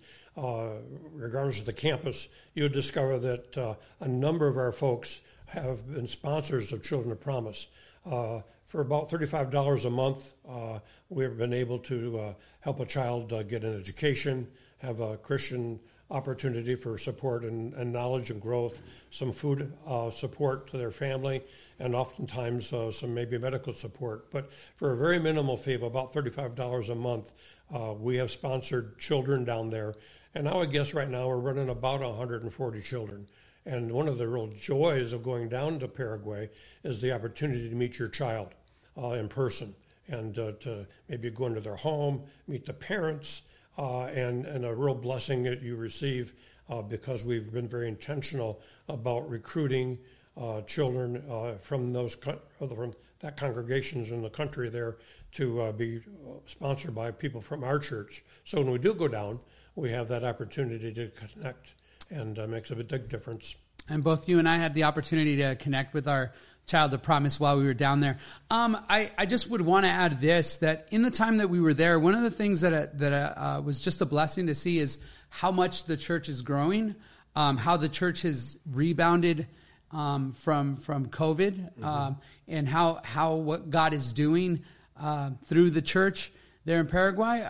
regardless 1.14 1.60
of 1.60 1.66
the 1.66 1.72
campus, 1.72 2.28
you 2.54 2.64
would 2.64 2.72
discover 2.72 3.18
that 3.18 3.58
uh, 3.58 3.74
a 4.00 4.08
number 4.08 4.46
of 4.46 4.56
our 4.56 4.72
folks 4.72 5.20
have 5.46 5.92
been 5.92 6.06
sponsors 6.06 6.72
of 6.72 6.82
Children 6.82 7.12
of 7.12 7.20
Promise. 7.20 7.68
Uh, 8.06 8.40
for 8.66 8.80
about 8.80 9.08
$35 9.08 9.84
a 9.84 9.90
month, 9.90 10.34
uh, 10.48 10.78
we've 11.08 11.38
been 11.38 11.54
able 11.54 11.78
to 11.78 12.18
uh, 12.18 12.34
help 12.60 12.80
a 12.80 12.86
child 12.86 13.32
uh, 13.32 13.42
get 13.42 13.64
an 13.64 13.78
education, 13.78 14.46
have 14.78 15.00
a 15.00 15.16
Christian 15.16 15.80
opportunity 16.10 16.74
for 16.74 16.98
support 16.98 17.44
and, 17.44 17.74
and 17.74 17.92
knowledge 17.92 18.30
and 18.30 18.40
growth, 18.40 18.82
some 19.10 19.32
food 19.32 19.72
support 20.10 20.70
to 20.70 20.78
their 20.78 20.90
family, 20.90 21.42
and 21.78 21.94
oftentimes 21.94 22.68
some 22.68 23.12
maybe 23.12 23.36
medical 23.36 23.72
support. 23.72 24.30
But 24.30 24.50
for 24.76 24.92
a 24.92 24.96
very 24.96 25.18
minimal 25.18 25.56
fee 25.56 25.74
of 25.74 25.82
about 25.82 26.12
$35 26.12 26.88
a 26.88 26.94
month, 26.94 27.32
we 28.00 28.16
have 28.16 28.30
sponsored 28.30 28.98
children 28.98 29.44
down 29.44 29.68
there 29.68 29.94
and 30.34 30.48
I 30.48 30.56
would 30.56 30.70
guess 30.70 30.94
right 30.94 31.08
now 31.08 31.28
we're 31.28 31.38
running 31.38 31.68
about 31.68 32.00
140 32.00 32.82
children. 32.82 33.26
And 33.66 33.92
one 33.92 34.08
of 34.08 34.18
the 34.18 34.28
real 34.28 34.48
joys 34.48 35.12
of 35.12 35.22
going 35.22 35.48
down 35.48 35.78
to 35.80 35.88
Paraguay 35.88 36.48
is 36.84 37.00
the 37.00 37.12
opportunity 37.12 37.68
to 37.68 37.74
meet 37.74 37.98
your 37.98 38.08
child 38.08 38.48
uh, 38.96 39.12
in 39.12 39.28
person 39.28 39.74
and 40.08 40.38
uh, 40.38 40.52
to 40.60 40.86
maybe 41.08 41.30
go 41.30 41.46
into 41.46 41.60
their 41.60 41.76
home, 41.76 42.22
meet 42.46 42.64
the 42.64 42.72
parents, 42.72 43.42
uh, 43.78 44.04
and, 44.04 44.46
and 44.46 44.64
a 44.64 44.74
real 44.74 44.94
blessing 44.94 45.42
that 45.44 45.62
you 45.62 45.76
receive 45.76 46.34
uh, 46.70 46.82
because 46.82 47.24
we've 47.24 47.52
been 47.52 47.68
very 47.68 47.88
intentional 47.88 48.60
about 48.88 49.28
recruiting 49.28 49.98
uh, 50.36 50.60
children 50.62 51.22
uh, 51.30 51.54
from 51.58 51.92
those 51.92 52.14
from 52.14 52.92
that 53.20 53.36
congregations 53.36 54.12
in 54.12 54.22
the 54.22 54.30
country 54.30 54.68
there 54.68 54.96
to 55.32 55.72
be 55.72 56.00
sponsored 56.46 56.94
by 56.94 57.10
people 57.10 57.40
from 57.40 57.64
our 57.64 57.78
church. 57.78 58.24
So 58.44 58.58
when 58.58 58.70
we 58.70 58.78
do 58.78 58.94
go 58.94 59.08
down, 59.08 59.40
we 59.76 59.90
have 59.90 60.08
that 60.08 60.24
opportunity 60.24 60.92
to 60.92 61.08
connect 61.10 61.74
and 62.10 62.38
uh, 62.38 62.46
makes 62.46 62.70
a 62.70 62.76
big 62.76 63.08
difference. 63.08 63.56
And 63.88 64.04
both 64.04 64.28
you 64.28 64.38
and 64.38 64.48
I 64.48 64.58
had 64.58 64.74
the 64.74 64.84
opportunity 64.84 65.36
to 65.36 65.56
connect 65.56 65.94
with 65.94 66.08
our 66.08 66.32
child 66.66 66.92
of 66.92 67.02
promise 67.02 67.40
while 67.40 67.56
we 67.56 67.64
were 67.64 67.74
down 67.74 68.00
there. 68.00 68.18
Um, 68.50 68.78
I, 68.88 69.10
I 69.16 69.26
just 69.26 69.48
would 69.48 69.62
want 69.62 69.86
to 69.86 69.90
add 69.90 70.20
this 70.20 70.58
that 70.58 70.88
in 70.90 71.02
the 71.02 71.10
time 71.10 71.38
that 71.38 71.48
we 71.48 71.60
were 71.60 71.74
there, 71.74 71.98
one 71.98 72.14
of 72.14 72.22
the 72.22 72.30
things 72.30 72.60
that, 72.60 72.72
uh, 72.72 72.86
that 72.94 73.12
uh, 73.12 73.62
was 73.64 73.80
just 73.80 74.00
a 74.00 74.06
blessing 74.06 74.46
to 74.48 74.54
see 74.54 74.78
is 74.78 74.98
how 75.30 75.50
much 75.50 75.84
the 75.84 75.96
church 75.96 76.28
is 76.28 76.42
growing, 76.42 76.94
um, 77.34 77.56
how 77.56 77.76
the 77.76 77.88
church 77.88 78.22
has 78.22 78.58
rebounded 78.70 79.46
um, 79.90 80.32
from, 80.32 80.76
from 80.76 81.06
COVID, 81.06 81.52
mm-hmm. 81.52 81.84
Um, 81.84 82.18
and 82.46 82.68
how, 82.68 83.00
how 83.02 83.34
what 83.36 83.70
God 83.70 83.94
is 83.94 84.12
doing 84.12 84.62
uh, 85.00 85.30
through 85.46 85.70
the 85.70 85.82
church 85.82 86.30
there 86.66 86.80
in 86.80 86.86
Paraguay. 86.86 87.48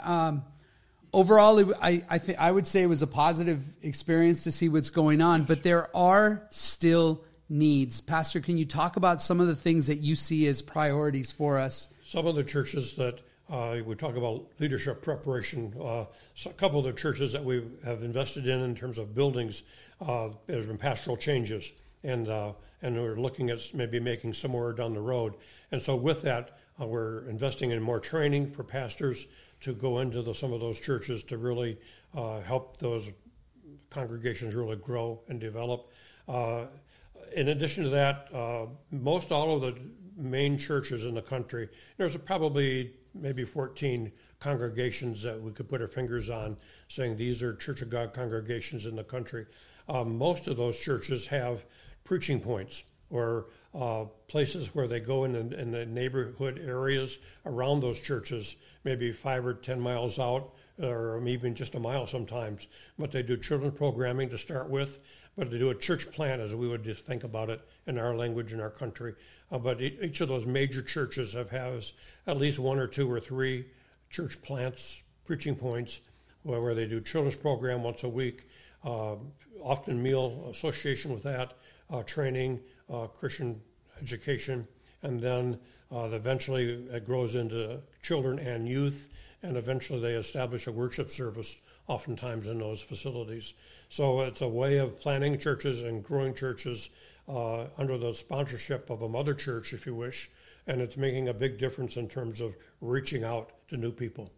Overall, 1.13 1.75
I, 1.81 2.03
I, 2.09 2.19
th- 2.19 2.39
I 2.39 2.51
would 2.51 2.67
say 2.67 2.83
it 2.83 2.87
was 2.87 3.03
a 3.03 3.07
positive 3.07 3.63
experience 3.83 4.45
to 4.45 4.53
see 4.53 4.69
what's 4.69 4.91
going 4.91 5.23
on, 5.23 5.45
but 5.45 5.63
there 5.63 5.95
are 5.97 6.43
still 6.51 7.25
needs. 7.49 8.01
Pastor, 8.01 8.41
can 8.41 8.59
you 8.59 8.67
talk 8.67 8.97
about 8.97 9.23
some 9.23 9.41
of 9.41 9.47
the 9.47 9.57
things 9.57 9.87
that 9.87 9.99
you 9.99 10.15
see 10.15 10.47
as 10.47 10.61
priorities 10.61 11.33
for 11.33 11.59
us? 11.59 11.89
Some 12.05 12.27
of 12.27 12.35
the 12.35 12.45
churches 12.45 12.95
that 12.97 13.21
uh, 13.51 13.79
we 13.85 13.95
talk 13.95 14.17
about 14.17 14.45
leadership 14.59 15.03
preparation. 15.03 15.75
Uh, 15.83 16.05
so 16.35 16.51
a 16.51 16.55
couple 16.55 16.79
of 16.79 16.85
the 16.85 16.93
churches 16.93 17.33
that 17.33 17.45
we 17.45 17.65
have 17.85 18.03
invested 18.03 18.47
in 18.47 18.61
in 18.61 18.75
terms 18.75 18.99
of 18.99 19.15
buildings, 19.15 19.63
uh, 20.01 20.29
there's 20.47 20.67
been 20.67 20.79
pastoral 20.79 21.17
changes, 21.17 21.73
and 22.05 22.29
uh, 22.29 22.53
and 22.83 22.97
we're 22.97 23.17
looking 23.17 23.51
at 23.51 23.61
maybe 23.75 23.99
making 23.99 24.35
somewhere 24.35 24.73
down 24.73 24.95
the 24.95 25.01
road. 25.01 25.35
And 25.73 25.81
so 25.83 25.97
with 25.97 26.23
that, 26.23 26.59
uh, 26.81 26.87
we're 26.87 27.29
investing 27.29 27.71
in 27.71 27.83
more 27.83 27.99
training 27.99 28.53
for 28.53 28.63
pastors 28.63 29.27
to 29.61 29.73
go 29.73 29.99
into 29.99 30.23
the, 30.23 30.35
some 30.35 30.53
of 30.53 30.61
those 30.61 30.81
churches 30.81 31.23
to 31.25 31.39
really 31.39 31.79
uh, 32.15 32.41
help 32.41 32.79
those 32.79 33.11
congregations 33.91 34.55
really 34.55 34.77
grow 34.77 35.21
and 35.29 35.41
develop. 35.41 35.91
Uh, 36.29 36.67
in 37.35 37.49
addition 37.49 37.85
to 37.85 37.91
that, 37.91 38.29
uh, 38.35 38.67
most 38.91 39.33
all 39.33 39.55
of 39.55 39.61
the 39.61 39.75
main 40.17 40.59
churches 40.59 41.05
in 41.05 41.15
the 41.15 41.23
country, 41.23 41.69
there's 41.97 42.17
probably 42.17 42.93
maybe 43.15 43.45
14 43.45 44.13
congregations 44.41 45.23
that 45.23 45.41
we 45.41 45.51
could 45.53 45.69
put 45.69 45.81
our 45.81 45.89
fingers 45.89 46.31
on, 46.31 46.57
saying 46.89 47.17
these 47.17 47.43
are 47.43 47.55
Church 47.55 47.83
of 47.83 47.91
God 47.91 48.13
congregations 48.13 48.87
in 48.87 48.95
the 48.95 49.05
country. 49.05 49.47
Um, 49.89 50.17
most 50.17 50.49
of 50.49 50.57
those 50.57 50.79
churches 50.79 51.27
have 51.27 51.65
preaching 52.05 52.41
points 52.41 52.85
or 53.11 53.47
uh, 53.75 54.05
places 54.27 54.75
where 54.75 54.87
they 54.87 55.01
go 55.01 55.25
in, 55.25 55.35
in 55.35 55.71
the 55.71 55.87
neighborhood 55.87 56.61
areas 56.65 57.19
around 57.47 57.81
those 57.81 58.01
churches 58.01 58.57
maybe 58.85 59.13
five 59.13 59.45
or 59.45 59.55
ten 59.55 59.81
miles 59.81 60.19
out, 60.19 60.51
or 60.83 61.21
even 61.27 61.55
just 61.55 61.75
a 61.75 61.81
mile 61.81 62.07
sometimes. 62.07 62.69
But 62.99 63.11
they 63.11 63.23
do 63.23 63.37
children's 63.37 63.77
programming 63.77 64.29
to 64.31 64.39
start 64.39 64.71
with, 64.71 64.99
but 65.37 65.51
they 65.51 65.59
do 65.59 65.71
a 65.71 65.75
church 65.75 66.11
plant 66.11 66.41
as 66.41 66.55
we 66.55 66.69
would 66.69 66.85
just 66.85 67.05
think 67.05 67.25
about 67.25 67.51
it 67.51 67.61
in 67.87 67.99
our 67.99 68.15
language 68.17 68.53
in 68.53 68.61
our 68.61 68.71
country. 68.71 69.15
Uh, 69.51 69.59
but 69.59 69.81
each 69.81 70.21
of 70.21 70.29
those 70.29 70.47
major 70.47 70.83
churches 70.83 71.33
have 71.33 71.51
has 71.51 71.93
at 72.27 72.37
least 72.37 72.59
one 72.59 72.79
or 72.79 72.87
two 72.87 73.11
or 73.11 73.21
three 73.21 73.67
church 74.11 74.41
plants, 74.43 75.03
preaching 75.27 75.55
points, 75.55 76.01
where, 76.43 76.61
where 76.61 76.75
they 76.75 76.87
do 76.87 77.01
children's 77.01 77.37
program 77.37 77.83
once 77.83 78.05
a 78.05 78.09
week. 78.09 78.47
Uh, 78.85 79.17
often 79.63 80.03
meal 80.03 80.49
association 80.51 81.13
with 81.13 81.25
that, 81.25 81.55
uh, 81.91 82.03
training, 82.05 82.61
Christian 83.09 83.61
education, 84.01 84.67
and 85.03 85.21
then 85.21 85.59
uh, 85.91 86.09
eventually, 86.13 86.87
it 86.93 87.05
grows 87.05 87.35
into 87.35 87.81
children 88.03 88.39
and 88.39 88.69
youth, 88.69 89.09
and 89.43 89.57
eventually 89.57 90.01
they 90.01 90.15
establish 90.15 90.67
a 90.67 90.73
worship 90.73 91.11
service, 91.11 91.63
oftentimes 91.87 92.49
in 92.49 92.59
those 92.59 92.83
facilities. 92.83 93.55
So 93.89 94.21
it's 94.21 94.43
a 94.43 94.49
way 94.49 94.79
of 94.79 95.01
planning 95.01 95.39
churches 95.39 95.81
and 95.81 96.05
growing 96.05 96.35
churches 96.35 96.91
uh, 97.29 97.67
under 97.79 97.97
the 97.97 98.13
sponsorship 98.13 98.91
of 98.91 99.03
a 99.03 99.09
mother 99.09 99.35
church, 99.35 99.73
if 99.73 99.87
you 99.87 99.95
wish, 99.95 100.31
and 100.67 100.81
it's 100.81 100.97
making 100.97 101.29
a 101.29 101.35
big 101.35 101.59
difference 101.59 101.97
in 101.97 102.09
terms 102.09 102.41
of 102.41 102.55
reaching 102.81 103.25
out 103.25 103.53
to 103.69 103.77
new 103.77 103.93
people. 103.93 104.31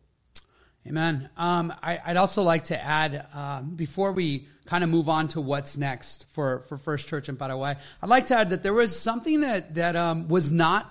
Amen. 0.86 1.28
Um, 1.36 1.74
I, 1.82 2.00
would 2.08 2.16
also 2.16 2.42
like 2.42 2.64
to 2.64 2.82
add 2.82 3.26
um, 3.34 3.74
before 3.76 4.12
we 4.12 4.46
kind 4.64 4.82
of 4.82 4.88
move 4.88 5.10
on 5.10 5.28
to 5.28 5.40
what's 5.40 5.76
next 5.76 6.24
for, 6.32 6.60
for 6.68 6.78
First 6.78 7.06
Church 7.06 7.28
in 7.28 7.36
Paraguay, 7.36 7.76
I'd 8.02 8.08
like 8.08 8.26
to 8.26 8.36
add 8.36 8.50
that 8.50 8.62
there 8.62 8.72
was 8.72 8.98
something 8.98 9.42
that 9.42 9.74
that 9.74 9.94
um, 9.94 10.28
was 10.28 10.50
not 10.50 10.90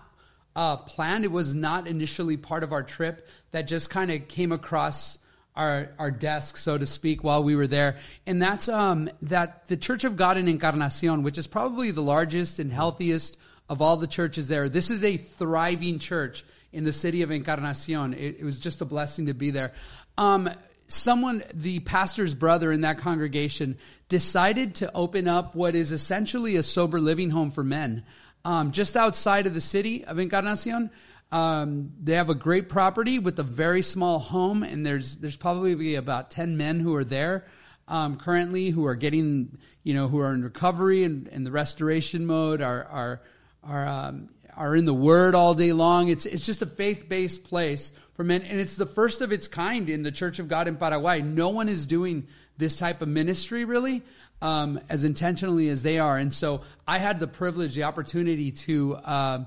uh, 0.55 0.77
planned. 0.77 1.25
It 1.25 1.31
was 1.31 1.55
not 1.55 1.87
initially 1.87 2.37
part 2.37 2.63
of 2.63 2.71
our 2.71 2.83
trip. 2.83 3.27
That 3.51 3.63
just 3.63 3.89
kind 3.89 4.11
of 4.11 4.27
came 4.27 4.51
across 4.51 5.17
our 5.55 5.89
our 5.97 6.11
desk, 6.11 6.57
so 6.57 6.77
to 6.77 6.85
speak, 6.85 7.23
while 7.23 7.43
we 7.43 7.55
were 7.55 7.67
there, 7.67 7.97
and 8.27 8.39
that's 8.39 8.69
um, 8.69 9.09
that 9.23 9.67
the 9.69 9.77
Church 9.77 10.03
of 10.03 10.17
God 10.17 10.37
in 10.37 10.47
Encarnacion, 10.47 11.23
which 11.23 11.39
is 11.39 11.47
probably 11.47 11.89
the 11.89 12.01
largest 12.01 12.59
and 12.59 12.71
healthiest 12.71 13.39
of 13.67 13.81
all 13.81 13.97
the 13.97 14.07
churches 14.07 14.47
there. 14.47 14.69
This 14.69 14.91
is 14.91 15.03
a 15.03 15.17
thriving 15.17 15.97
church 15.97 16.43
in 16.71 16.83
the 16.83 16.93
city 16.93 17.21
of 17.21 17.31
Encarnacion. 17.31 18.13
It, 18.13 18.37
it 18.39 18.43
was 18.43 18.59
just 18.59 18.81
a 18.81 18.85
blessing 18.85 19.27
to 19.27 19.33
be 19.33 19.51
there. 19.51 19.73
Um, 20.17 20.49
someone, 20.87 21.43
the 21.53 21.79
pastor's 21.79 22.33
brother 22.33 22.71
in 22.71 22.81
that 22.81 22.99
congregation, 22.99 23.77
decided 24.07 24.75
to 24.75 24.91
open 24.93 25.27
up 25.27 25.55
what 25.55 25.75
is 25.75 25.91
essentially 25.91 26.55
a 26.55 26.63
sober 26.63 26.99
living 26.99 27.29
home 27.31 27.51
for 27.51 27.63
men 27.63 28.03
um, 28.45 28.71
just 28.71 28.95
outside 28.95 29.47
of 29.47 29.53
the 29.53 29.61
city 29.61 30.05
of 30.05 30.19
Encarnacion. 30.19 30.89
Um, 31.31 31.91
they 32.01 32.13
have 32.13 32.29
a 32.29 32.35
great 32.35 32.69
property 32.69 33.19
with 33.19 33.37
a 33.39 33.43
very 33.43 33.83
small 33.83 34.17
home, 34.17 34.63
and 34.63 34.85
there's 34.85 35.17
there's 35.17 35.35
probably 35.35 35.95
about 35.95 36.31
ten 36.31 36.57
men 36.57 36.79
who 36.79 36.95
are 36.95 37.03
there 37.03 37.45
um, 37.87 38.17
currently 38.17 38.71
who 38.71 38.85
are 38.85 38.95
getting 38.95 39.57
you 39.83 39.93
know 39.93 40.07
who 40.07 40.19
are 40.19 40.33
in 40.33 40.43
recovery 40.43 41.03
and 41.03 41.27
in 41.27 41.43
the 41.43 41.51
restoration 41.51 42.25
mode 42.25 42.61
are 42.61 42.83
are 42.85 43.21
are 43.63 43.87
um, 43.87 44.29
are 44.59 44.75
in 44.75 44.85
the 44.85 44.93
Word 44.93 45.33
all 45.33 45.55
day 45.55 45.71
long. 45.73 46.09
It's 46.09 46.25
it's 46.25 46.45
just 46.45 46.61
a 46.61 46.65
faith 46.67 47.07
based 47.09 47.45
place 47.45 47.93
for 48.13 48.23
men, 48.23 48.43
and 48.43 48.59
it's 48.59 48.75
the 48.75 48.85
first 48.85 49.21
of 49.21 49.31
its 49.31 49.47
kind 49.47 49.89
in 49.89 50.03
the 50.03 50.11
Church 50.11 50.37
of 50.37 50.49
God 50.49 50.67
in 50.67 50.75
Paraguay. 50.75 51.21
No 51.21 51.49
one 51.49 51.69
is 51.69 51.87
doing 51.87 52.27
this 52.57 52.77
type 52.77 53.01
of 53.01 53.07
ministry 53.07 53.63
really 53.63 54.03
um, 54.41 54.81
as 54.89 55.05
intentionally 55.05 55.69
as 55.69 55.81
they 55.81 55.97
are, 55.97 56.17
and 56.17 56.33
so 56.33 56.61
I 56.85 56.99
had 56.99 57.19
the 57.19 57.27
privilege, 57.27 57.73
the 57.73 57.83
opportunity 57.83 58.51
to. 58.51 58.95
Uh, 58.95 59.45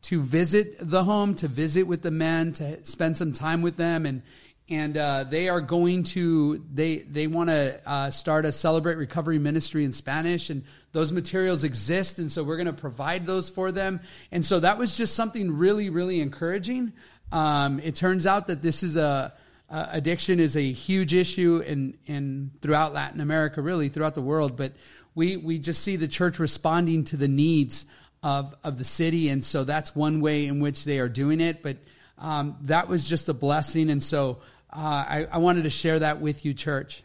to 0.00 0.22
visit 0.22 0.76
the 0.78 1.02
home, 1.02 1.34
to 1.34 1.48
visit 1.48 1.82
with 1.82 2.02
the 2.02 2.10
men, 2.12 2.52
to 2.52 2.82
spend 2.86 3.16
some 3.16 3.32
time 3.32 3.62
with 3.62 3.76
them, 3.76 4.06
and 4.06 4.22
and 4.70 4.96
uh, 4.96 5.24
they 5.24 5.48
are 5.48 5.60
going 5.60 6.04
to 6.04 6.62
they 6.72 6.98
they 6.98 7.26
want 7.26 7.48
to 7.48 7.80
uh, 7.88 8.10
start 8.10 8.44
a 8.44 8.52
celebrate 8.52 8.96
recovery 8.96 9.38
ministry 9.38 9.84
in 9.84 9.92
Spanish, 9.92 10.50
and 10.50 10.64
those 10.92 11.12
materials 11.12 11.64
exist, 11.64 12.18
and 12.18 12.30
so 12.30 12.44
we're 12.44 12.56
going 12.56 12.66
to 12.66 12.72
provide 12.72 13.24
those 13.24 13.48
for 13.48 13.72
them. 13.72 14.00
And 14.30 14.44
so 14.44 14.60
that 14.60 14.78
was 14.78 14.96
just 14.96 15.14
something 15.14 15.56
really 15.56 15.88
really 15.88 16.20
encouraging. 16.20 16.92
Um, 17.32 17.80
it 17.80 17.94
turns 17.94 18.26
out 18.26 18.46
that 18.48 18.62
this 18.62 18.82
is 18.82 18.96
a 18.96 19.34
uh, 19.70 19.86
addiction 19.90 20.40
is 20.40 20.56
a 20.56 20.72
huge 20.72 21.14
issue 21.14 21.62
in 21.66 21.96
in 22.06 22.50
throughout 22.60 22.92
Latin 22.92 23.20
America, 23.20 23.62
really 23.62 23.88
throughout 23.88 24.14
the 24.14 24.22
world. 24.22 24.56
But 24.56 24.72
we 25.14 25.36
we 25.36 25.58
just 25.58 25.82
see 25.82 25.96
the 25.96 26.08
church 26.08 26.38
responding 26.38 27.04
to 27.04 27.16
the 27.16 27.28
needs 27.28 27.86
of 28.22 28.54
of 28.64 28.78
the 28.78 28.84
city, 28.84 29.28
and 29.28 29.44
so 29.44 29.64
that's 29.64 29.94
one 29.94 30.20
way 30.20 30.46
in 30.46 30.60
which 30.60 30.84
they 30.84 30.98
are 30.98 31.08
doing 31.08 31.40
it. 31.40 31.62
But 31.62 31.78
um, 32.18 32.56
that 32.62 32.88
was 32.88 33.08
just 33.08 33.28
a 33.28 33.34
blessing, 33.34 33.90
and 33.90 34.02
so 34.02 34.38
uh, 34.72 34.78
I, 34.78 35.26
I, 35.30 35.38
wanted 35.38 35.62
to 35.62 35.70
share 35.70 35.98
that 35.98 36.20
with 36.20 36.44
you, 36.44 36.52
church. 36.52 37.02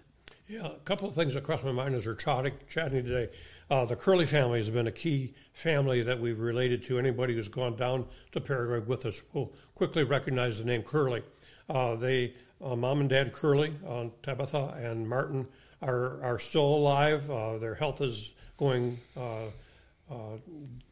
Yeah, 0.48 0.68
a 0.68 0.80
couple 0.80 1.08
of 1.08 1.16
things 1.16 1.34
that 1.34 1.44
crossed 1.44 1.64
my 1.64 1.72
mind 1.72 1.96
as 1.96 2.06
we're 2.06 2.16
chatting, 2.16 2.54
chatting 2.68 3.06
today. 3.06 3.32
Uh, 3.70 3.86
the 3.86 3.96
Curley 3.96 4.26
family 4.26 4.60
has 4.60 4.70
been 4.70 4.88
a 4.88 4.92
key 4.92 5.34
family 5.54 6.02
that 6.02 6.20
we've 6.20 6.40
related 6.40 6.84
to. 6.86 7.00
Anybody 7.00 7.34
who's 7.34 7.48
gone 7.48 7.76
down 7.76 8.06
to 8.34 8.42
Paraguay 8.42 8.80
with 8.80 9.06
us 9.06 9.22
will 9.32 9.54
quickly 9.76 10.04
recognize 10.04 10.60
the 10.60 10.66
name 10.66 10.84
Curley. 10.84 11.24
Uh, 11.70 11.96
they, 11.96 12.34
uh, 12.62 12.76
mom 12.76 13.00
and 13.00 13.10
dad 13.10 13.32
Curley, 13.32 13.74
uh, 13.88 14.06
Tabitha 14.22 14.76
and 14.78 15.08
Martin, 15.08 15.48
are 15.82 16.22
are 16.22 16.40
still 16.40 16.66
alive. 16.66 17.30
Uh, 17.32 17.58
their 17.58 17.76
health 17.76 18.02
is 18.02 18.34
going 18.58 19.00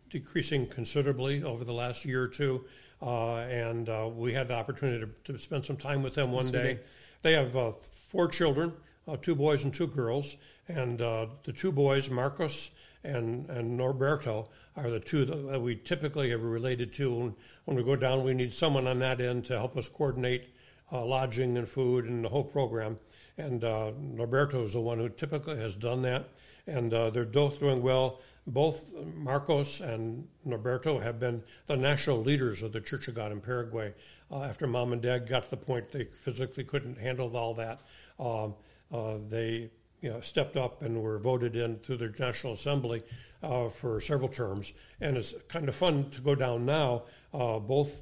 decreasing 0.10 0.67
considerably 0.67 1.43
over 1.43 1.63
the 1.63 1.74
last 1.74 2.06
year 2.06 2.24
or 2.24 2.28
two. 2.28 2.65
Uh, 3.02 3.38
and 3.38 3.90
uh, 3.90 4.10
we 4.14 4.32
had 4.34 4.48
the 4.48 4.54
opportunity 4.54 5.06
to, 5.24 5.34
to, 5.34 5.40
spend 5.40 5.66
some 5.66 5.78
time 5.78 6.04
with 6.04 6.14
them 6.14 6.32
one 6.32 6.44
yes, 6.46 6.52
day. 6.52 6.80
They 7.24 7.34
have 7.34 7.56
uh, 7.56 7.72
four 7.72 8.28
children, 8.28 8.74
two 9.24 9.34
boys 9.34 9.64
and 9.64 9.74
two 9.74 9.88
girls, 9.88 10.36
and 10.68 11.00
the 11.00 11.54
two 11.56 11.72
boys, 11.72 12.10
Marcos 12.10 12.70
and, 13.04 13.50
and 13.50 13.80
Norberto, 13.80 14.48
are 14.78 14.90
the 14.90 15.00
two 15.00 15.26
that 15.26 15.60
we 15.60 15.76
typically 15.76 16.30
have 16.30 16.44
related 16.44 16.94
to. 16.94 17.14
When, 17.14 17.36
when 17.66 17.78
we 17.78 17.84
go 17.84 17.96
down, 17.96 18.24
we 18.24 18.34
need 18.34 18.54
someone 18.54 18.88
on 18.88 19.00
that 19.00 19.20
end 19.20 19.46
to 19.46 19.58
help 19.58 19.76
us 19.78 19.90
coordinate 19.90 20.50
uh, 20.92 21.04
lodging 21.04 21.58
and 21.58 21.68
food 21.68 22.06
and 22.06 22.24
the 22.24 22.30
whole 22.30 22.44
program. 22.44 22.98
And 23.38 23.63
uh, 23.63 23.91
Norberto 24.00 24.63
is 24.63 24.74
the 24.74 24.82
one 24.82 24.98
who 24.98 25.10
typically 25.10 25.58
has 25.58 25.76
done 25.76 26.02
that. 26.04 26.30
And 26.67 26.94
uh, 26.94 27.10
they're 27.10 27.26
both 27.26 27.60
doing 27.60 27.82
well 27.82 28.20
both 28.48 28.91
Marcos 29.15 29.82
and 29.82 30.28
Norberto 30.48 31.02
have 31.02 31.20
been 31.20 31.44
the 31.67 31.78
national 31.78 32.22
leaders 32.22 32.63
of 32.63 32.72
the 32.72 32.82
Church 32.82 33.08
of 33.08 33.15
God 33.15 33.32
in 33.32 33.39
Paraguay. 33.39 33.94
Uh, 34.32 34.44
after 34.44 34.65
mom 34.65 34.94
and 34.94 35.02
dad 35.02 35.28
got 35.28 35.44
to 35.44 35.50
the 35.52 35.58
point 35.58 35.91
they 35.91 36.06
physically 36.06 36.63
couldn't 36.63 36.98
handle 36.98 37.36
all 37.38 37.54
that, 37.54 37.80
um, 38.20 38.56
uh, 38.91 39.17
they 39.30 39.70
you 40.02 40.10
know, 40.10 40.20
stepped 40.22 40.58
up 40.58 40.82
and 40.82 41.02
were 41.02 41.20
voted 41.20 41.56
in 41.56 41.80
to 41.82 41.96
the 41.96 42.12
National 42.17 42.54
Assembly 42.54 43.04
uh, 43.44 43.70
for 43.70 44.02
several 44.02 44.30
terms. 44.30 44.74
And 45.00 45.17
it's 45.17 45.36
kind 45.48 45.70
of 45.70 45.76
fun 45.76 46.10
to 46.12 46.22
go 46.22 46.34
down 46.34 46.65
now. 46.65 47.04
Uh, 47.32 47.60
both 47.60 48.02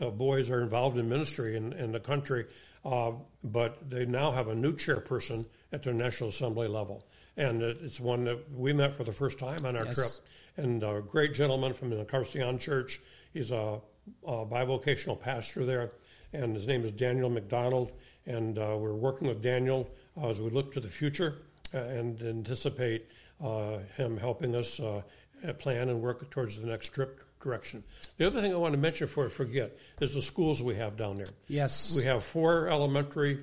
boys 0.00 0.50
are 0.50 0.62
involved 0.62 0.98
in 0.98 1.08
ministry 1.08 1.56
in, 1.56 1.72
in 1.74 1.92
the 1.92 2.00
country, 2.00 2.46
uh, 2.84 3.12
but 3.44 3.90
they 3.90 4.04
now 4.04 4.32
have 4.32 4.48
a 4.48 4.54
new 4.54 4.72
chairperson 4.72 5.44
at 5.72 5.82
their 5.82 5.94
National 5.94 6.28
Assembly 6.28 6.68
level 6.68 7.04
and 7.40 7.62
it's 7.62 7.98
one 7.98 8.24
that 8.24 8.38
we 8.52 8.72
met 8.72 8.92
for 8.92 9.04
the 9.04 9.12
first 9.12 9.38
time 9.38 9.64
on 9.64 9.76
our 9.76 9.86
yes. 9.86 9.94
trip. 9.94 10.10
And 10.56 10.82
a 10.82 11.00
great 11.00 11.32
gentleman 11.32 11.72
from 11.72 11.90
the 11.90 12.00
Encarnacion 12.00 12.58
Church. 12.58 13.00
He's 13.32 13.50
a, 13.50 13.80
a 14.26 14.46
bivocational 14.46 15.18
pastor 15.18 15.64
there, 15.64 15.92
and 16.32 16.54
his 16.54 16.66
name 16.66 16.84
is 16.84 16.92
Daniel 16.92 17.30
McDonald. 17.30 17.92
And 18.26 18.58
uh, 18.58 18.76
we're 18.78 18.94
working 18.94 19.28
with 19.28 19.40
Daniel 19.40 19.88
uh, 20.20 20.28
as 20.28 20.40
we 20.40 20.50
look 20.50 20.72
to 20.74 20.80
the 20.80 20.88
future 20.88 21.38
uh, 21.72 21.78
and 21.78 22.20
anticipate 22.20 23.06
uh, 23.42 23.78
him 23.96 24.18
helping 24.18 24.54
us 24.54 24.78
uh, 24.78 25.00
plan 25.58 25.88
and 25.88 26.02
work 26.02 26.30
towards 26.30 26.60
the 26.60 26.66
next 26.66 26.88
trip 26.88 27.22
direction. 27.40 27.84
The 28.16 28.26
other 28.26 28.40
thing 28.40 28.52
I 28.52 28.56
want 28.56 28.74
to 28.74 28.78
mention 28.78 29.06
before 29.06 29.26
I 29.26 29.28
forget 29.28 29.76
is 30.00 30.14
the 30.14 30.22
schools 30.22 30.62
we 30.62 30.76
have 30.76 30.96
down 30.96 31.16
there. 31.16 31.26
Yes. 31.48 31.94
We 31.96 32.04
have 32.04 32.24
four 32.24 32.68
elementary 32.68 33.40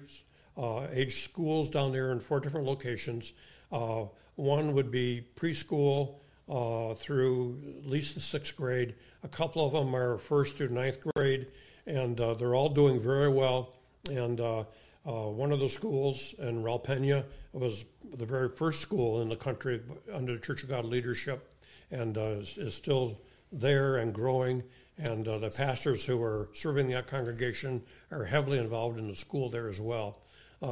uh, 0.57 0.87
age 0.91 1.23
schools 1.23 1.69
down 1.69 1.91
there 1.91 2.11
in 2.11 2.19
four 2.19 2.39
different 2.39 2.65
locations. 2.67 3.33
Uh, 3.71 4.05
one 4.35 4.73
would 4.73 4.91
be 4.91 5.27
preschool 5.35 6.15
uh, 6.49 6.93
through 6.95 7.57
at 7.79 7.89
least 7.89 8.15
the 8.15 8.21
sixth 8.21 8.55
grade. 8.55 8.95
A 9.23 9.27
couple 9.27 9.65
of 9.65 9.73
them 9.73 9.95
are 9.95 10.17
first 10.17 10.57
through 10.57 10.69
ninth 10.69 11.05
grade, 11.15 11.47
and 11.85 12.19
uh, 12.19 12.33
they're 12.33 12.55
all 12.55 12.69
doing 12.69 12.99
very 12.99 13.29
well. 13.29 13.73
And 14.09 14.39
uh, 14.39 14.63
uh, 15.05 15.29
one 15.29 15.51
of 15.51 15.59
the 15.59 15.69
schools 15.69 16.35
in 16.37 16.63
Ralpena 16.63 17.23
was 17.53 17.85
the 18.15 18.25
very 18.25 18.49
first 18.49 18.81
school 18.81 19.21
in 19.21 19.29
the 19.29 19.35
country 19.35 19.81
under 20.13 20.33
the 20.33 20.39
Church 20.39 20.63
of 20.63 20.69
God 20.69 20.85
leadership, 20.85 21.53
and 21.91 22.17
uh, 22.17 22.39
is, 22.41 22.57
is, 22.57 22.75
still 22.75 23.17
there 23.51 23.97
and 23.97 24.13
growing. 24.13 24.63
And 24.97 25.25
the 25.25 25.53
pastors 25.55 26.05
who 26.05 26.21
are 26.23 26.49
serving 26.53 26.89
that 26.89 27.07
congregation 27.07 27.83
are 28.11 28.25
heavily 28.25 28.57
involved 28.57 28.97
in 28.97 29.07
the 29.07 29.15
school 29.15 29.49
there 29.49 29.69
as 29.69 29.79
well. 29.79 30.21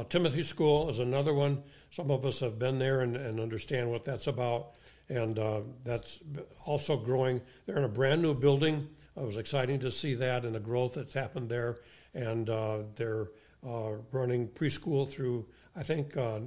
Timothy 0.08 0.42
School 0.42 0.88
is 0.88 0.98
another 0.98 1.32
one 1.32 1.62
some 1.96 2.10
of 2.10 2.26
us 2.26 2.40
have 2.40 2.58
been 2.58 2.78
there 2.78 3.00
and, 3.00 3.16
and 3.16 3.40
understand 3.40 3.90
what 3.90 4.04
that's 4.04 4.26
about, 4.26 4.74
and 5.08 5.38
uh, 5.38 5.60
that's 5.82 6.20
also 6.66 6.96
growing. 6.96 7.40
They're 7.64 7.78
in 7.78 7.84
a 7.84 7.88
brand 7.88 8.20
new 8.20 8.34
building. 8.34 8.86
It 9.16 9.22
was 9.22 9.38
exciting 9.38 9.80
to 9.80 9.90
see 9.90 10.14
that 10.14 10.44
and 10.44 10.54
the 10.54 10.60
growth 10.60 10.94
that's 10.94 11.14
happened 11.14 11.48
there, 11.48 11.78
and 12.12 12.50
uh, 12.50 12.80
they're 12.96 13.28
uh, 13.66 13.92
running 14.12 14.48
preschool 14.48 15.08
through 15.08 15.46
I 15.74 15.82
think 15.82 16.16
uh, 16.18 16.40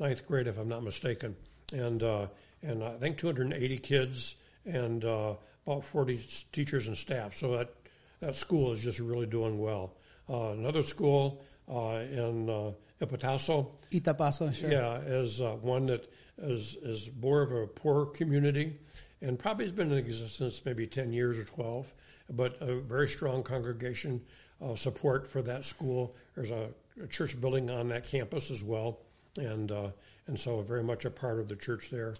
ninth 0.00 0.26
grade, 0.26 0.48
if 0.48 0.58
I'm 0.58 0.68
not 0.68 0.82
mistaken, 0.82 1.36
and 1.72 2.02
uh, 2.02 2.26
and 2.62 2.82
I 2.82 2.96
think 2.96 3.18
280 3.18 3.78
kids 3.78 4.34
and 4.68 5.04
uh, 5.04 5.34
about 5.66 5.84
40 5.84 6.18
teachers 6.52 6.86
and 6.88 6.96
staff. 6.96 7.34
So 7.34 7.56
that 7.56 7.74
that 8.20 8.36
school 8.36 8.72
is 8.72 8.80
just 8.80 8.98
really 8.98 9.26
doing 9.26 9.58
well. 9.58 9.94
another 10.28 10.82
school 10.82 11.40
in 11.68 12.74
Ipataso. 13.00 13.68
Itapaso, 13.92 14.52
sure. 14.52 14.70
Yeah, 14.70 14.98
as 14.98 15.40
uh, 15.40 15.52
one 15.60 15.86
that 15.86 16.10
is, 16.38 16.76
is 16.82 17.10
more 17.20 17.42
of 17.42 17.52
a 17.52 17.66
poor 17.66 18.06
community 18.06 18.74
and 19.22 19.38
probably 19.38 19.64
has 19.64 19.72
been 19.72 19.92
in 19.92 19.98
existence 19.98 20.62
maybe 20.64 20.86
10 20.86 21.12
years 21.12 21.38
or 21.38 21.44
12, 21.44 21.92
but 22.30 22.56
a 22.60 22.76
very 22.76 23.08
strong 23.08 23.42
congregation 23.42 24.20
uh, 24.62 24.74
support 24.74 25.26
for 25.26 25.42
that 25.42 25.64
school. 25.64 26.16
There's 26.34 26.50
a, 26.50 26.68
a, 27.02 27.06
church 27.06 27.40
building 27.40 27.70
on 27.70 27.88
that 27.88 28.06
campus 28.06 28.50
as 28.50 28.62
well, 28.62 28.98
and, 29.36 29.70
uh, 29.70 29.90
and 30.26 30.38
so 30.38 30.60
very 30.62 30.82
much 30.82 31.04
a 31.04 31.10
part 31.10 31.38
of 31.38 31.48
the 31.48 31.56
church 31.56 31.90
there. 31.90 32.14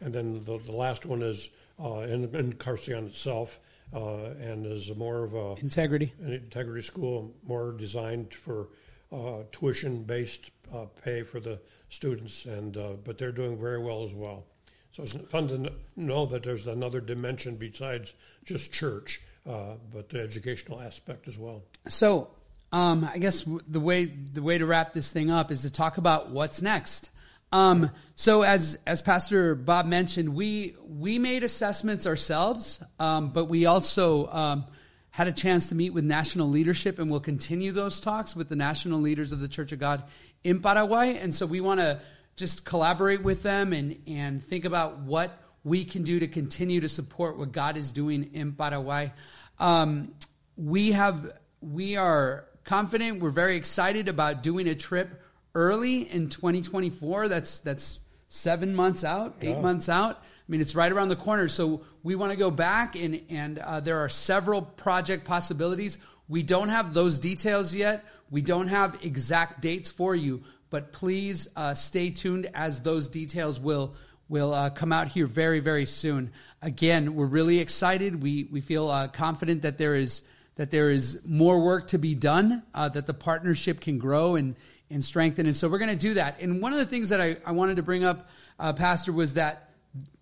And 0.00 0.12
then 0.12 0.44
the, 0.44 0.58
the 0.58 0.72
last 0.72 1.06
one 1.06 1.22
is 1.22 1.50
uh, 1.82 2.00
in, 2.00 2.34
Encarnacion 2.34 3.06
itself. 3.06 3.60
Uh, 3.90 4.34
and 4.38 4.66
is 4.66 4.94
more 4.96 5.24
of 5.24 5.32
a 5.32 5.54
integrity 5.62 6.12
an 6.20 6.34
integrity 6.34 6.82
school, 6.82 7.34
more 7.42 7.72
designed 7.72 8.34
for 8.34 8.68
uh, 9.10 9.38
tuition-based 9.50 10.50
uh, 10.74 10.84
pay 11.02 11.22
for 11.22 11.40
the 11.40 11.58
students, 11.88 12.44
and 12.44 12.76
uh, 12.76 12.92
but 13.02 13.16
they're 13.18 13.32
doing 13.32 13.58
very 13.58 13.82
well 13.82 14.04
as 14.04 14.12
well. 14.12 14.44
So 14.90 15.02
it's 15.02 15.14
fun 15.30 15.48
to 15.48 15.72
know 15.96 16.26
that 16.26 16.42
there's 16.42 16.66
another 16.66 17.00
dimension 17.00 17.56
besides 17.56 18.14
just 18.44 18.72
church, 18.72 19.20
uh, 19.48 19.74
but 19.92 20.08
the 20.08 20.20
educational 20.20 20.80
aspect 20.80 21.28
as 21.28 21.38
well. 21.38 21.62
So, 21.86 22.30
um, 22.72 23.08
I 23.10 23.18
guess 23.18 23.44
the 23.68 23.80
way 23.80 24.06
the 24.06 24.42
way 24.42 24.58
to 24.58 24.66
wrap 24.66 24.92
this 24.92 25.12
thing 25.12 25.30
up 25.30 25.50
is 25.50 25.62
to 25.62 25.70
talk 25.70 25.98
about 25.98 26.30
what's 26.30 26.60
next. 26.60 27.10
Um, 27.50 27.90
so, 28.14 28.42
as 28.42 28.78
as 28.86 29.00
Pastor 29.00 29.54
Bob 29.54 29.86
mentioned, 29.86 30.34
we 30.34 30.76
we 30.86 31.18
made 31.18 31.44
assessments 31.44 32.06
ourselves, 32.06 32.82
um, 32.98 33.30
but 33.30 33.46
we 33.46 33.64
also 33.66 34.26
um, 34.28 34.64
had 35.10 35.28
a 35.28 35.32
chance 35.32 35.70
to 35.70 35.74
meet 35.74 35.90
with 35.90 36.04
national 36.04 36.50
leadership, 36.50 36.98
and 36.98 37.10
we'll 37.10 37.20
continue 37.20 37.72
those 37.72 38.00
talks 38.00 38.36
with 38.36 38.48
the 38.48 38.56
national 38.56 39.00
leaders 39.00 39.32
of 39.32 39.40
the 39.40 39.48
Church 39.48 39.72
of 39.72 39.78
God 39.78 40.04
in 40.44 40.60
Paraguay. 40.60 41.16
And 41.16 41.34
so, 41.34 41.46
we 41.46 41.60
want 41.60 41.80
to 41.80 42.00
just 42.36 42.64
collaborate 42.64 43.22
with 43.22 43.42
them 43.42 43.72
and, 43.72 44.00
and 44.06 44.44
think 44.44 44.64
about 44.64 44.98
what 45.00 45.36
we 45.64 45.84
can 45.84 46.02
do 46.02 46.20
to 46.20 46.28
continue 46.28 46.80
to 46.80 46.88
support 46.88 47.36
what 47.36 47.50
God 47.52 47.76
is 47.76 47.92
doing 47.92 48.30
in 48.32 48.52
Paraguay. 48.52 49.12
Um, 49.58 50.14
we 50.56 50.92
have 50.92 51.32
we 51.60 51.96
are 51.96 52.44
confident. 52.64 53.20
We're 53.20 53.30
very 53.30 53.56
excited 53.56 54.08
about 54.08 54.42
doing 54.42 54.68
a 54.68 54.74
trip 54.74 55.22
early 55.58 56.08
in 56.08 56.28
2024. 56.28 57.28
That's 57.28 57.58
that's 57.58 57.98
seven 58.28 58.74
months 58.74 59.02
out, 59.02 59.36
eight 59.42 59.50
yeah. 59.50 59.60
months 59.60 59.88
out. 59.88 60.16
I 60.16 60.46
mean, 60.46 60.60
it's 60.60 60.74
right 60.74 60.90
around 60.90 61.08
the 61.08 61.16
corner. 61.16 61.48
So 61.48 61.82
we 62.02 62.14
want 62.14 62.30
to 62.30 62.38
go 62.38 62.50
back, 62.50 62.94
and 62.94 63.20
and 63.28 63.58
uh, 63.58 63.80
there 63.80 63.98
are 63.98 64.08
several 64.08 64.62
project 64.62 65.26
possibilities. 65.26 65.98
We 66.28 66.42
don't 66.42 66.68
have 66.68 66.94
those 66.94 67.18
details 67.18 67.74
yet. 67.74 68.04
We 68.30 68.40
don't 68.40 68.68
have 68.68 68.98
exact 69.02 69.60
dates 69.60 69.90
for 69.90 70.14
you, 70.14 70.44
but 70.70 70.92
please 70.92 71.48
uh, 71.56 71.74
stay 71.74 72.10
tuned 72.10 72.48
as 72.54 72.82
those 72.82 73.08
details 73.08 73.58
will 73.58 73.94
will 74.28 74.54
uh, 74.54 74.70
come 74.70 74.92
out 74.92 75.08
here 75.08 75.26
very 75.26 75.58
very 75.58 75.86
soon. 75.86 76.30
Again, 76.62 77.16
we're 77.16 77.26
really 77.26 77.58
excited. 77.58 78.22
We 78.22 78.44
we 78.44 78.60
feel 78.60 78.88
uh, 78.88 79.08
confident 79.08 79.62
that 79.62 79.76
there 79.76 79.96
is 79.96 80.22
that 80.54 80.70
there 80.70 80.90
is 80.90 81.20
more 81.24 81.60
work 81.60 81.88
to 81.88 81.98
be 81.98 82.14
done, 82.14 82.62
uh, 82.74 82.88
that 82.88 83.06
the 83.06 83.14
partnership 83.14 83.80
can 83.80 83.98
grow 83.98 84.34
and 84.34 84.56
and 84.90 85.02
strengthen. 85.02 85.46
And 85.46 85.54
so 85.54 85.68
we're 85.68 85.78
going 85.78 85.90
to 85.90 85.96
do 85.96 86.14
that. 86.14 86.40
And 86.40 86.60
one 86.62 86.72
of 86.72 86.78
the 86.78 86.86
things 86.86 87.10
that 87.10 87.20
I, 87.20 87.36
I 87.44 87.52
wanted 87.52 87.76
to 87.76 87.82
bring 87.82 88.04
up, 88.04 88.28
uh, 88.58 88.72
Pastor, 88.72 89.12
was 89.12 89.34
that 89.34 89.70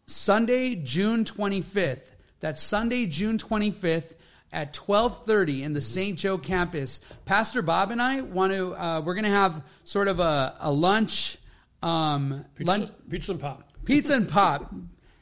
Sunday, 0.07 0.75
June 0.75 1.25
25th. 1.25 2.13
That 2.41 2.59
Sunday, 2.59 3.07
June 3.07 3.39
25th 3.39 4.15
at 4.53 4.73
12:30 4.73 5.63
in 5.63 5.73
the 5.73 5.81
St. 5.81 6.19
Joe 6.19 6.39
campus. 6.39 7.01
Pastor 7.25 7.63
Bob 7.63 7.91
and 7.91 8.01
I 8.01 8.21
want 8.21 8.53
to. 8.53 8.75
Uh, 8.75 9.01
we're 9.01 9.15
going 9.15 9.25
to 9.25 9.31
have 9.31 9.63
sort 9.85 10.09
of 10.09 10.21
a, 10.21 10.57
a 10.61 10.71
lunch. 10.71 11.39
Um, 11.83 12.45
pizza, 12.55 12.71
lunch, 12.71 12.91
pizza 13.11 13.33
and 13.33 13.41
pop. 13.41 13.63
Pizza 13.85 14.15
and 14.15 14.29
pop. 14.29 14.75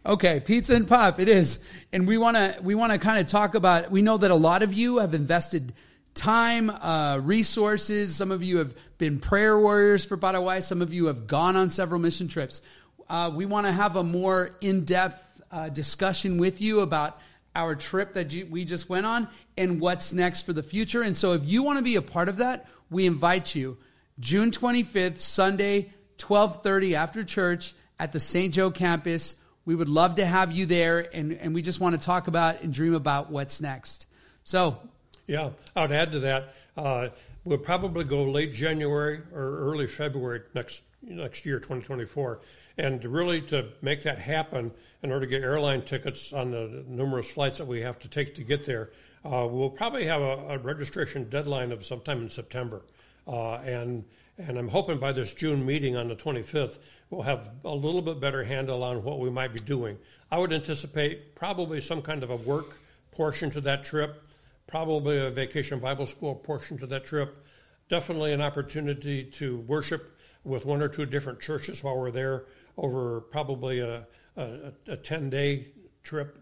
Okay, 0.06 0.40
pizza 0.40 0.74
and 0.74 0.86
pop. 0.86 1.18
It 1.18 1.28
is, 1.28 1.60
and 1.92 2.06
we 2.06 2.18
want 2.18 2.36
to 2.36 2.56
we 2.62 2.74
want 2.74 2.92
to 2.92 2.98
kind 2.98 3.18
of 3.18 3.26
talk 3.26 3.54
about. 3.54 3.90
We 3.90 4.02
know 4.02 4.18
that 4.18 4.30
a 4.30 4.36
lot 4.36 4.62
of 4.62 4.72
you 4.72 4.98
have 4.98 5.14
invested 5.14 5.72
time, 6.14 6.70
uh, 6.70 7.18
resources. 7.18 8.14
Some 8.14 8.30
of 8.30 8.42
you 8.42 8.58
have 8.58 8.74
been 8.98 9.18
prayer 9.18 9.58
warriors 9.58 10.04
for 10.04 10.16
Paraguay. 10.16 10.60
Some 10.60 10.80
of 10.80 10.92
you 10.92 11.06
have 11.06 11.26
gone 11.26 11.56
on 11.56 11.68
several 11.68 12.00
mission 12.00 12.28
trips. 12.28 12.62
Uh, 13.08 13.30
we 13.34 13.46
want 13.46 13.66
to 13.66 13.72
have 13.72 13.96
a 13.96 14.04
more 14.04 14.50
in 14.60 14.84
depth 14.84 15.42
uh, 15.50 15.68
discussion 15.68 16.38
with 16.38 16.60
you 16.60 16.80
about 16.80 17.18
our 17.54 17.74
trip 17.74 18.14
that 18.14 18.32
you, 18.32 18.46
we 18.46 18.64
just 18.64 18.88
went 18.88 19.06
on 19.06 19.28
and 19.56 19.80
what's 19.80 20.12
next 20.12 20.42
for 20.42 20.52
the 20.52 20.62
future. 20.62 21.02
And 21.02 21.16
so, 21.16 21.34
if 21.34 21.44
you 21.44 21.62
want 21.62 21.78
to 21.78 21.84
be 21.84 21.96
a 21.96 22.02
part 22.02 22.28
of 22.28 22.38
that, 22.38 22.66
we 22.90 23.06
invite 23.06 23.54
you 23.54 23.76
June 24.18 24.50
25th, 24.50 25.18
Sunday, 25.18 25.92
12:30 26.18 26.94
after 26.94 27.24
church 27.24 27.74
at 27.98 28.12
the 28.12 28.20
St. 28.20 28.52
Joe 28.52 28.70
campus. 28.70 29.36
We 29.64 29.74
would 29.74 29.88
love 29.88 30.16
to 30.16 30.26
have 30.26 30.52
you 30.52 30.66
there, 30.66 31.08
and, 31.14 31.32
and 31.32 31.54
we 31.54 31.62
just 31.62 31.80
want 31.80 31.98
to 31.98 32.04
talk 32.04 32.26
about 32.28 32.62
and 32.62 32.72
dream 32.72 32.94
about 32.94 33.30
what's 33.30 33.60
next. 33.60 34.06
So, 34.42 34.78
yeah, 35.26 35.50
I 35.74 35.82
would 35.82 35.92
add 35.92 36.12
to 36.12 36.20
that. 36.20 36.54
Uh, 36.76 37.08
we'll 37.44 37.58
probably 37.58 38.04
go 38.04 38.24
late 38.24 38.52
January 38.52 39.20
or 39.32 39.58
early 39.70 39.86
February 39.86 40.42
next 40.54 40.82
next 41.06 41.44
year, 41.44 41.58
2024, 41.58 42.40
and 42.78 43.04
really 43.04 43.42
to 43.42 43.68
make 43.82 44.02
that 44.02 44.18
happen, 44.18 44.72
in 45.02 45.12
order 45.12 45.26
to 45.26 45.30
get 45.30 45.42
airline 45.42 45.82
tickets 45.82 46.32
on 46.32 46.50
the 46.50 46.82
numerous 46.88 47.30
flights 47.30 47.58
that 47.58 47.66
we 47.66 47.80
have 47.80 47.98
to 47.98 48.08
take 48.08 48.34
to 48.34 48.42
get 48.42 48.64
there, 48.64 48.90
uh, 49.24 49.46
we'll 49.50 49.68
probably 49.68 50.06
have 50.06 50.22
a, 50.22 50.46
a, 50.48 50.58
registration 50.58 51.28
deadline 51.28 51.72
of 51.72 51.84
sometime 51.84 52.22
in 52.22 52.28
September, 52.28 52.82
uh, 53.28 53.56
and 53.56 54.04
and 54.38 54.58
I'm 54.58 54.68
hoping 54.68 54.98
by 54.98 55.12
this 55.12 55.32
June 55.32 55.64
meeting 55.64 55.96
on 55.96 56.08
the 56.08 56.16
25th, 56.16 56.78
we'll 57.08 57.22
have 57.22 57.50
a 57.64 57.74
little 57.74 58.02
bit 58.02 58.18
better 58.18 58.42
handle 58.42 58.82
on 58.82 59.04
what 59.04 59.20
we 59.20 59.30
might 59.30 59.52
be 59.52 59.60
doing. 59.60 59.96
I 60.28 60.38
would 60.38 60.52
anticipate 60.52 61.36
probably 61.36 61.80
some 61.80 62.02
kind 62.02 62.24
of 62.24 62.30
a 62.30 62.36
work 62.36 62.78
portion 63.12 63.48
to 63.52 63.60
that 63.60 63.84
trip 63.84 64.23
probably 64.66 65.18
a 65.18 65.30
vacation 65.30 65.78
Bible 65.78 66.06
school 66.06 66.34
portion 66.34 66.78
to 66.78 66.86
that 66.86 67.04
trip. 67.04 67.44
Definitely 67.88 68.32
an 68.32 68.40
opportunity 68.40 69.24
to 69.24 69.58
worship 69.60 70.18
with 70.42 70.64
one 70.64 70.82
or 70.82 70.88
two 70.88 71.06
different 71.06 71.40
churches 71.40 71.82
while 71.82 71.98
we're 71.98 72.10
there 72.10 72.46
over 72.76 73.20
probably 73.20 73.80
a, 73.80 74.06
a, 74.36 74.72
a 74.88 74.96
10 74.96 75.30
day 75.30 75.68
trip 76.02 76.38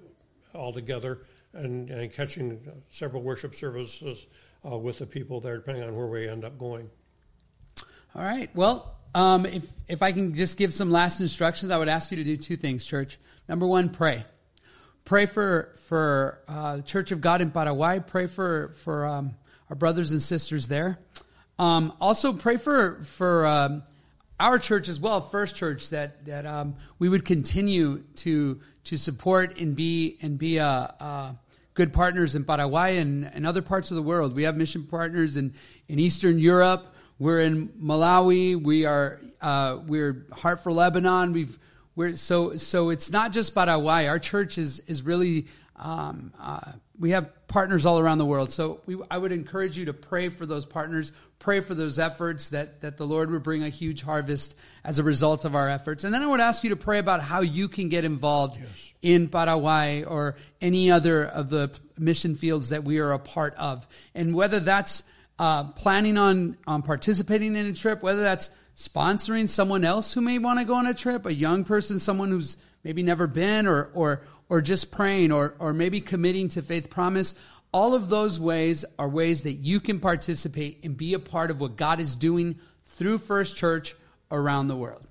altogether 0.55 1.27
and, 1.53 1.91
and 1.91 2.13
catching 2.13 2.61
several 2.91 3.23
worship 3.23 3.55
services 3.55 4.27
uh, 4.71 4.77
with 4.77 4.99
the 4.99 5.07
people 5.07 5.41
there, 5.41 5.57
depending 5.57 5.85
on 5.85 5.95
where 5.95 6.07
we 6.07 6.29
end 6.29 6.45
up 6.45 6.59
going. 6.59 6.89
All 8.15 8.23
right. 8.23 8.51
Well, 8.55 8.97
um, 9.15 9.47
if, 9.47 9.67
if 9.89 10.03
I 10.03 10.13
can 10.13 10.35
just 10.35 10.57
give 10.57 10.73
some 10.73 10.91
last 10.91 11.21
instructions, 11.21 11.71
I 11.71 11.77
would 11.77 11.89
ask 11.89 12.11
you 12.11 12.17
to 12.17 12.25
do 12.25 12.37
two 12.37 12.57
things, 12.57 12.85
church. 12.85 13.19
Number 13.49 13.67
one, 13.67 13.89
pray. 13.89 14.25
Pray 15.05 15.27
for 15.27 15.75
for 15.89 16.41
uh, 16.47 16.77
the 16.77 16.83
Church 16.83 17.11
of 17.11 17.21
God 17.21 17.41
in 17.41 17.51
Paraguay. 17.51 18.01
Pray 18.07 18.27
for 18.27 18.69
for 18.85 19.07
um, 19.07 19.35
our 19.69 19.77
brothers 19.77 20.13
and 20.13 20.23
sisters 20.23 20.69
there. 20.69 20.99
Um, 21.59 21.93
also, 22.01 22.33
pray 22.33 22.57
for 22.57 23.03
for 23.05 23.47
um, 23.47 23.83
our 24.39 24.59
church 24.59 24.89
as 24.89 25.01
well, 25.01 25.21
First 25.21 25.57
Church, 25.57 25.91
that 25.91 26.25
that 26.27 26.47
um, 26.47 26.77
we 26.99 27.09
would 27.09 27.25
continue 27.25 28.05
to 28.17 28.61
to 28.85 28.97
support 28.97 29.59
and 29.59 29.75
be 29.75 30.19
and 30.23 30.39
be 30.39 30.59
a, 30.59 30.67
a 30.67 31.37
good 31.75 31.93
partners 31.93 32.35
in 32.35 32.45
Paraguay 32.45 32.99
and, 32.99 33.25
and 33.33 33.47
other 33.47 33.63
parts 33.63 33.91
of 33.91 33.97
the 33.97 34.03
world. 34.03 34.35
We 34.35 34.45
have 34.45 34.57
mission 34.57 34.85
partners 34.85 35.37
in 35.37 35.55
in 35.89 35.99
Eastern 35.99 36.39
Europe. 36.39 36.87
We're 37.19 37.41
in 37.41 37.69
Malawi. 37.71 38.63
We 38.63 38.85
are 38.87 39.21
uh, 39.41 39.79
we're 39.87 40.27
Heart 40.33 40.63
for 40.63 40.73
Lebanon. 40.73 41.33
We've 41.33 41.59
we're, 41.95 42.17
so 42.17 42.57
so 42.57 42.91
it's 42.91 43.11
not 43.11 43.33
just 43.33 43.55
Paraguay. 43.55 44.07
Our 44.07 44.19
church 44.19 44.59
is 44.59 44.81
is 44.81 45.03
really 45.03 45.47
um, 45.77 46.33
uh, 46.41 46.73
we 46.99 47.11
have 47.11 47.31
partners 47.49 47.85
all 47.85 47.99
around 47.99 48.19
the 48.19 48.27
world. 48.27 48.53
So 48.53 48.81
we, 48.87 48.97
I 49.11 49.19
would 49.19 49.33
encourage 49.33 49.77
you 49.77 49.87
to 49.87 49.93
pray 49.93 50.29
for 50.29 50.47
those 50.47 50.65
partners, 50.65 51.13
pray 51.39 51.61
for 51.61 51.75
those 51.75 51.99
efforts 51.99 52.51
that 52.51 52.81
that 52.83 52.97
the 52.97 53.07
Lord 53.07 53.31
would 53.31 53.43
bring 53.43 53.63
a 53.63 53.69
huge 53.69 54.03
harvest 54.03 54.55
as 54.85 54.99
a 54.99 55.03
result 55.03 55.45
of 55.45 55.55
our 55.55 55.69
efforts. 55.69 56.05
And 56.05 56.15
then 56.15 56.23
I 56.23 56.27
would 56.27 56.41
ask 56.41 56.65
you 56.65 56.71
to 56.71 56.77
pray 56.77 56.99
about 56.99 57.21
how 57.21 57.41
you 57.41 57.69
can 57.69 57.89
get 57.89 58.05
involved 58.05 58.59
yes. 58.59 58.69
in 59.03 59.29
Paraguay 59.29 60.05
or 60.05 60.37
any 60.61 60.91
other 60.91 61.25
of 61.25 61.51
the 61.51 61.71
mission 61.99 62.37
fields 62.37 62.71
that 62.71 62.85
we 62.85 62.99
are 63.01 63.13
a 63.13 63.19
part 63.19 63.55
of, 63.57 63.87
and 64.15 64.35
whether 64.35 64.61
that's 64.61 65.03
uh, 65.39 65.65
planning 65.65 66.17
on 66.17 66.57
on 66.67 66.83
participating 66.83 67.57
in 67.57 67.67
a 67.67 67.73
trip, 67.73 68.03
whether 68.03 68.23
that's 68.23 68.49
sponsoring 68.77 69.49
someone 69.49 69.85
else 69.85 70.13
who 70.13 70.21
may 70.21 70.39
want 70.39 70.59
to 70.59 70.65
go 70.65 70.75
on 70.75 70.87
a 70.87 70.95
trip, 70.95 71.27
a 71.27 71.35
young 71.35 71.65
person, 71.65 72.01
someone 72.01 72.31
who's 72.31 72.57
maybe 72.85 73.03
never 73.03 73.27
been, 73.27 73.67
or 73.67 73.91
or 73.95 74.23
or 74.49 74.61
just 74.61 74.91
praying, 74.91 75.33
or 75.33 75.55
or 75.59 75.73
maybe 75.73 76.01
committing 76.01 76.49
to 76.49 76.63
Faith 76.63 76.91
Promise. 76.91 77.35
All 77.73 77.95
of 77.95 78.11
those 78.11 78.39
ways 78.39 78.85
are 78.99 79.09
ways 79.09 79.45
that 79.45 79.55
you 79.55 79.81
can 79.81 79.99
participate 79.99 80.81
and 80.83 80.97
be 80.97 81.15
a 81.15 81.19
part 81.19 81.51
of 81.51 81.59
what 81.61 81.77
God 81.77 82.01
is 82.01 82.15
doing 82.15 82.59
through 82.85 83.19
First 83.19 83.57
Church 83.57 83.97
around 84.31 84.69
the 84.69 84.77
world. 84.77 85.07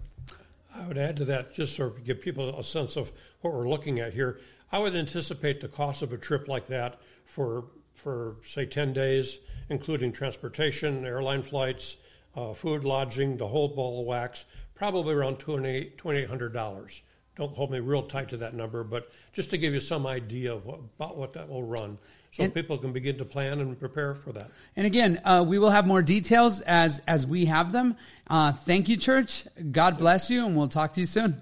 I 0.74 0.88
would 0.88 0.98
add 0.98 1.18
to 1.18 1.26
that, 1.26 1.54
just 1.54 1.76
to 1.78 1.96
give 2.06 2.22
people 2.22 2.58
a 2.58 2.64
sense 2.64 2.96
of 2.96 3.12
what 3.42 3.54
we're 3.54 3.68
looking 3.70 4.00
at 4.00 4.14
here. 4.14 4.40
I 4.72 4.80
would 4.80 4.96
anticipate 4.96 5.60
the 5.60 5.68
cost 5.68 6.02
of 6.02 6.14
a 6.14 6.18
trip 6.18 6.48
like 6.48 6.68
that 6.68 7.00
for 7.26 7.66
for 7.96 8.38
say 8.44 8.66
ten 8.66 8.94
days, 8.94 9.40
including 9.70 10.12
transportation, 10.12 11.06
airline 11.06 11.44
flights, 11.44 11.98
uh, 12.36 12.54
food, 12.54 12.84
lodging, 12.84 13.38
the 13.38 13.48
whole 13.48 13.70
ball 13.70 14.02
of 14.02 14.08
wax, 14.08 14.46
probably 14.76 15.14
around 15.14 15.40
$2,800. 15.40 17.02
Don't 17.38 17.56
hold 17.56 17.72
me 17.72 17.80
real 17.80 18.04
tight 18.04 18.30
to 18.30 18.38
that 18.38 18.54
number, 18.54 18.84
but 18.84 19.10
just 19.34 19.50
to 19.52 19.58
give 19.58 19.74
you 19.74 19.80
some 19.80 20.06
idea 20.06 20.54
of 20.54 20.66
what, 20.66 20.80
about 20.98 21.18
what 21.18 21.34
that 21.34 21.50
will 21.50 21.64
run 21.64 21.98
so 22.32 22.44
and, 22.44 22.54
people 22.54 22.78
can 22.78 22.94
begin 22.94 23.18
to 23.18 23.26
plan 23.26 23.60
and 23.60 23.78
prepare 23.78 24.16
for 24.16 24.32
that. 24.32 24.50
And 24.76 24.88
again, 24.88 25.22
uh, 25.26 25.44
we 25.46 25.60
will 25.60 25.70
have 25.70 25.86
more 25.86 26.02
details 26.02 26.62
as 26.62 27.02
as 27.06 27.26
we 27.26 27.46
have 27.46 27.74
them. 27.74 27.98
Uh, 28.28 28.54
thank 28.54 28.88
you, 28.88 28.96
church. 28.96 29.46
God 29.72 29.98
bless 29.98 30.30
you, 30.30 30.46
and 30.46 30.56
we'll 30.56 30.70
talk 30.70 30.94
to 30.94 31.02
you 31.02 31.06
soon. 31.06 31.42